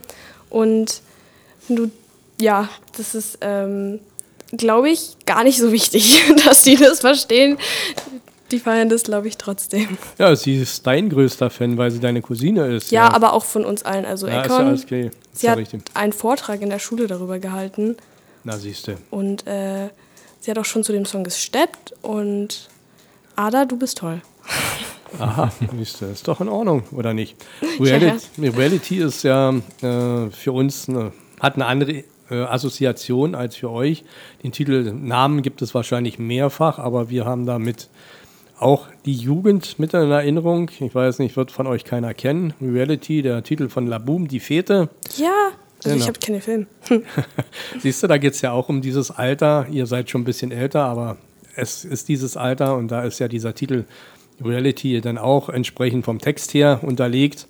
[0.51, 1.01] Und
[1.69, 1.91] du,
[2.41, 4.01] ja, das ist, ähm,
[4.53, 7.59] glaube ich, gar nicht so wichtig, dass die das verstehen.
[8.51, 9.97] Die feiern das, glaube ich, trotzdem.
[10.19, 12.91] Ja, sie ist dein größter Fan, weil sie deine Cousine ist.
[12.91, 14.05] Ja, aber auch von uns allen.
[14.05, 15.07] Also ja, ist ja Econ, okay.
[15.07, 15.83] Ist sie ja hat richtig.
[15.95, 17.97] einen Vortrag in der Schule darüber gehalten
[18.45, 18.97] Na, siehst du.
[19.11, 19.89] und äh,
[20.41, 22.69] sie hat auch schon zu dem Song gesteppt und
[23.35, 24.21] Ada, du bist toll.
[25.19, 27.37] Aha, siehst du, ist doch in Ordnung, oder nicht?
[27.81, 33.71] Reality, Reality ist ja äh, für uns, eine, hat eine andere äh, Assoziation als für
[33.71, 34.05] euch.
[34.43, 37.89] Den Titel, Namen gibt es wahrscheinlich mehrfach, aber wir haben damit
[38.59, 40.71] auch die Jugend mit in Erinnerung.
[40.81, 42.55] Ich weiß nicht, wird von euch keiner kennen.
[42.63, 44.89] Reality, der Titel von Laboom, die Fete.
[45.17, 45.51] Ja,
[45.85, 45.97] also Genau.
[45.97, 46.67] ich habe keine Film.
[47.79, 49.67] Siehst du, da geht es ja auch um dieses Alter.
[49.71, 51.19] Ihr seid schon ein bisschen älter, aber
[51.57, 53.85] es ist dieses Alter und da ist ja dieser Titel
[54.43, 57.47] Reality dann auch entsprechend vom Text her unterlegt.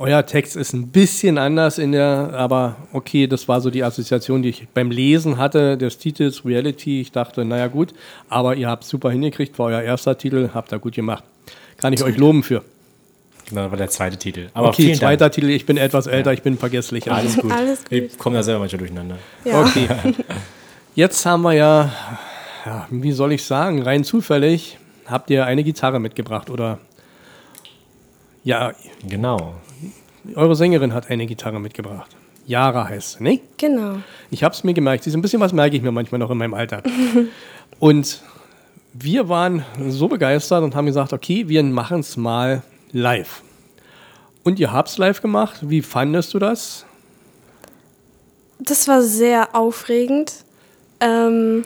[0.00, 4.42] Euer Text ist ein bisschen anders in der, aber okay, das war so die Assoziation,
[4.42, 7.00] die ich beim Lesen hatte des Titels Reality.
[7.00, 7.94] Ich dachte, naja gut,
[8.28, 11.24] aber ihr habt super hingekriegt, war euer erster Titel, habt ihr gut gemacht.
[11.78, 12.62] Kann ich euch loben für.
[13.48, 14.50] Genau, das war der zweite Titel.
[14.54, 15.32] Aber Okay, zweiter Dank.
[15.32, 17.10] Titel, ich bin etwas älter, ich bin vergesslich.
[17.10, 17.50] Alles gut.
[17.50, 17.90] Alles gut.
[17.90, 19.18] Wir kommen da selber manchmal durcheinander.
[19.44, 19.62] Ja.
[19.62, 19.88] Okay.
[20.94, 21.92] Jetzt haben wir ja,
[22.66, 24.78] ja, wie soll ich sagen, rein zufällig
[25.10, 26.78] habt ihr eine Gitarre mitgebracht oder
[28.44, 28.72] ja,
[29.06, 29.54] Genau.
[30.34, 32.14] eure Sängerin hat eine Gitarre mitgebracht.
[32.46, 33.40] Yara heißt sie, ne?
[33.58, 33.96] Genau.
[34.30, 35.04] Ich habe es mir gemerkt.
[35.04, 36.82] Sie ist ein bisschen was merke ich mir manchmal noch in meinem Alter.
[37.78, 38.22] und
[38.94, 43.42] wir waren so begeistert und haben gesagt, okay, wir machen es mal live.
[44.44, 45.58] Und ihr habt es live gemacht.
[45.60, 46.86] Wie fandest du das?
[48.58, 50.32] Das war sehr aufregend.
[51.00, 51.64] Ähm,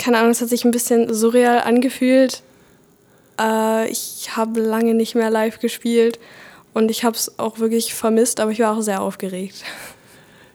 [0.00, 2.42] keine Ahnung, es hat sich ein bisschen surreal angefühlt.
[3.38, 6.18] Äh, ich habe lange nicht mehr live gespielt
[6.72, 9.62] und ich habe es auch wirklich vermisst, aber ich war auch sehr aufgeregt.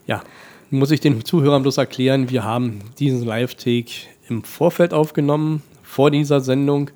[0.08, 0.24] Ja,
[0.70, 3.92] muss ich den Zuhörern bloß erklären, wir haben diesen Live-Take
[4.28, 6.90] im Vorfeld aufgenommen, vor dieser Sendung.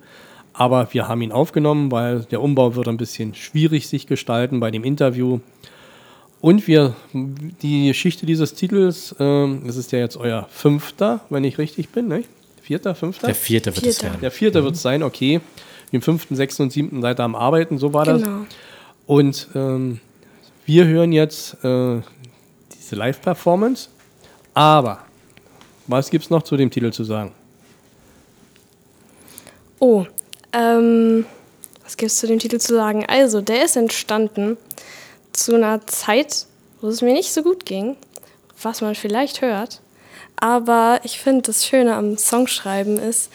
[0.53, 4.71] Aber wir haben ihn aufgenommen, weil der Umbau wird ein bisschen schwierig sich gestalten bei
[4.71, 5.39] dem Interview.
[6.41, 11.57] Und wir, die Geschichte dieses Titels, ähm, das ist ja jetzt euer fünfter, wenn ich
[11.57, 12.23] richtig bin, ne?
[12.69, 13.25] Vierter, fünfter?
[13.25, 14.21] Der vierte wird es werden.
[14.21, 15.41] Der vierte wird es sein, okay.
[15.91, 18.21] Im fünften, sechsten und siebten seid ihr am Arbeiten, so war das.
[18.21, 18.45] Genau.
[19.07, 19.99] Und ähm,
[20.67, 21.99] wir hören jetzt äh,
[22.71, 23.89] diese Live-Performance.
[24.53, 24.99] Aber
[25.87, 27.31] was gibt es noch zu dem Titel zu sagen?
[29.79, 30.05] Oh,
[30.53, 31.25] ähm,
[31.83, 33.03] was gibt es zu dem Titel zu sagen?
[33.07, 34.57] Also, der ist entstanden
[35.33, 36.45] zu einer Zeit,
[36.81, 37.97] wo es mir nicht so gut ging,
[38.61, 39.81] was man vielleicht hört.
[40.39, 43.29] Aber ich finde, das Schöne am Songschreiben ist,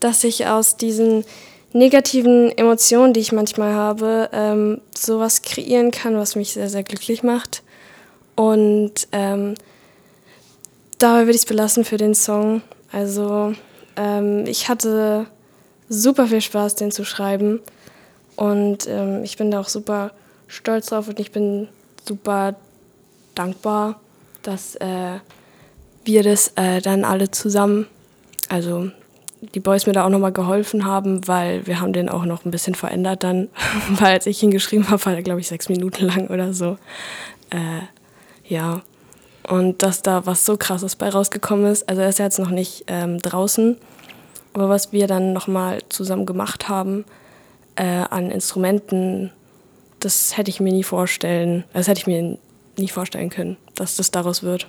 [0.00, 1.24] dass ich aus diesen
[1.72, 7.22] negativen Emotionen, die ich manchmal habe, ähm, sowas kreieren kann, was mich sehr, sehr glücklich
[7.22, 7.62] macht.
[8.34, 9.54] Und ähm,
[10.98, 12.62] dabei würde ich es belassen für den Song.
[12.90, 13.54] Also
[13.96, 15.26] ähm, ich hatte
[15.88, 17.60] super viel Spaß, den zu schreiben.
[18.34, 20.12] Und ähm, ich bin da auch super
[20.46, 21.68] stolz drauf und ich bin
[22.06, 22.54] super
[23.34, 24.00] dankbar,
[24.42, 25.18] dass äh,
[26.08, 27.86] wir das äh, dann alle zusammen,
[28.48, 28.90] also
[29.54, 32.50] die Boys mir da auch nochmal geholfen haben, weil wir haben den auch noch ein
[32.50, 33.48] bisschen verändert dann,
[33.90, 36.78] weil als ich ihn geschrieben habe, war er glaube ich sechs Minuten lang oder so.
[37.50, 37.82] Äh,
[38.48, 38.80] ja,
[39.46, 41.88] und dass da was so krasses bei rausgekommen ist.
[41.88, 43.76] Also er ist ja jetzt noch nicht ähm, draußen,
[44.54, 47.04] aber was wir dann nochmal zusammen gemacht haben
[47.76, 49.30] äh, an Instrumenten,
[50.00, 52.38] das hätte ich mir nie vorstellen, das hätte ich mir
[52.78, 54.68] nie vorstellen können, dass das daraus wird.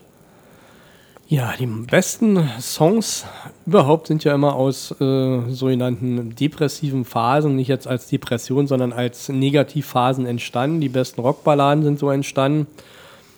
[1.31, 3.23] Ja, die besten Songs
[3.67, 9.29] überhaupt sind ja immer aus äh, sogenannten depressiven Phasen, nicht jetzt als Depression, sondern als
[9.29, 10.81] Negativphasen entstanden.
[10.81, 12.65] Die besten Rockballaden sind so entstanden.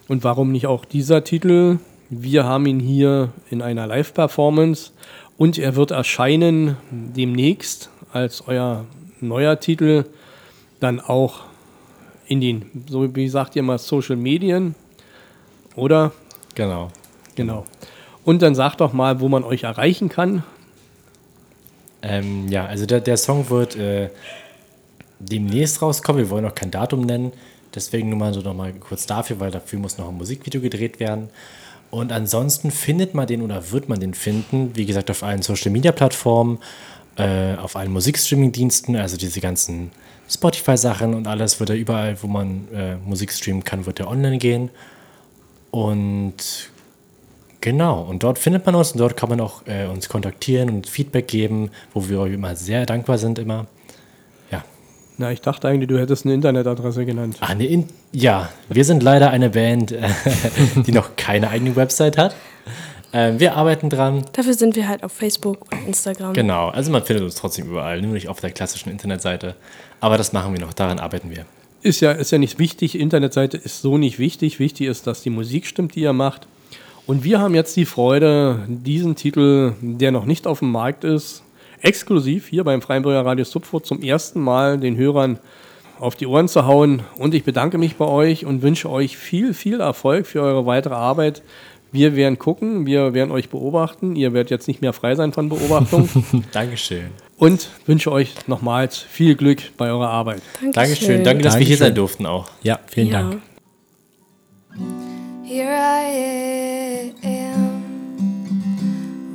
[0.08, 1.80] Und warum nicht auch dieser Titel?
[2.10, 4.92] Wir haben ihn hier in einer Live-Performance
[5.38, 8.86] und er wird erscheinen demnächst als euer
[9.20, 10.06] neuer Titel
[10.80, 11.42] dann auch
[12.26, 14.76] in den, so wie sagt ihr mal, Social Medien,
[15.76, 16.14] oder?
[16.56, 16.90] Genau.
[17.42, 17.66] Genau.
[18.24, 20.44] Und dann sagt doch mal, wo man euch erreichen kann.
[22.02, 24.10] Ähm, ja, also der, der Song wird äh,
[25.20, 26.22] demnächst rauskommen.
[26.22, 27.32] Wir wollen noch kein Datum nennen.
[27.74, 31.00] Deswegen nur mal so noch mal kurz dafür, weil dafür muss noch ein Musikvideo gedreht
[31.00, 31.30] werden.
[31.90, 35.72] Und ansonsten findet man den oder wird man den finden, wie gesagt, auf allen Social
[35.72, 36.60] Media Plattformen,
[37.18, 39.92] äh, auf allen Musikstreaming-Diensten, also diese ganzen
[40.30, 44.38] Spotify-Sachen und alles wird er überall, wo man äh, Musik streamen kann, wird er online
[44.38, 44.70] gehen.
[45.72, 46.70] Und
[47.62, 50.88] Genau, und dort findet man uns und dort kann man auch äh, uns kontaktieren und
[50.88, 53.68] Feedback geben, wo wir euch immer sehr dankbar sind immer.
[54.52, 54.64] Ja.
[55.20, 57.38] Na, ich dachte eigentlich, du hättest eine Internetadresse genannt.
[57.40, 60.10] Ah, ne, in, ja, wir sind leider eine Band, äh,
[60.88, 62.36] die noch keine eigene Website hat.
[63.14, 64.26] Ähm, wir arbeiten dran.
[64.34, 66.34] Dafür sind wir halt auf Facebook und Instagram.
[66.34, 69.56] Genau, also man findet uns trotzdem überall, nur nicht auf der klassischen Internetseite.
[70.00, 71.46] Aber das machen wir noch, daran arbeiten wir.
[71.84, 74.60] Ist ja, ist ja nicht wichtig, Internetseite ist so nicht wichtig.
[74.60, 76.48] Wichtig ist, dass die Musik stimmt, die ihr macht.
[77.08, 81.44] Und wir haben jetzt die Freude, diesen Titel, der noch nicht auf dem Markt ist,
[81.82, 85.40] exklusiv hier beim Freiburger Radio Subfurt zum ersten Mal den Hörern
[86.00, 87.02] auf die Ohren zu hauen.
[87.18, 90.94] Und ich bedanke mich bei euch und wünsche euch viel, viel Erfolg für eure weitere
[90.96, 91.42] Arbeit.
[91.92, 94.16] Wir werden gucken, wir werden euch beobachten.
[94.16, 96.08] Ihr werdet jetzt nicht mehr frei sein von Beobachtung.
[96.54, 97.08] Dankeschön.
[97.38, 100.42] und wünsche euch nochmals viel Glück bei eurer Arbeit.
[100.72, 101.24] Dankeschön.
[101.26, 101.78] Danke, dass wir hier Dankeschön.
[101.78, 102.50] sein durften auch.
[102.64, 103.22] Ja, vielen Ja.
[103.24, 105.11] Dank.
[105.52, 107.84] Here I am,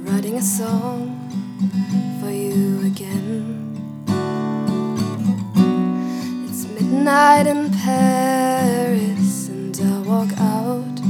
[0.02, 1.12] writing a song
[2.18, 3.76] for you again.
[6.48, 11.00] It's midnight in Paris, and I walk out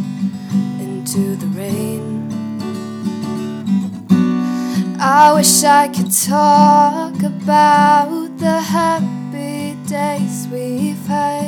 [0.81, 2.27] into the rain.
[4.99, 11.46] I wish I could talk about the happy days we've had.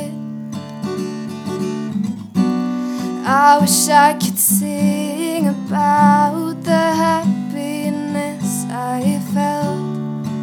[3.31, 10.33] I wish I could sing about the happiness I felt.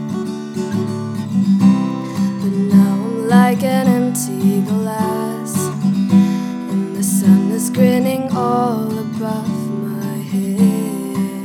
[2.41, 5.57] But now I'm like an empty glass,
[6.71, 11.43] and the sun is grinning all above my head.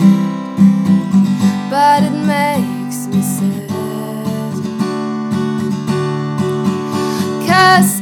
[1.71, 3.71] But it makes me sad.
[7.47, 8.00] Cause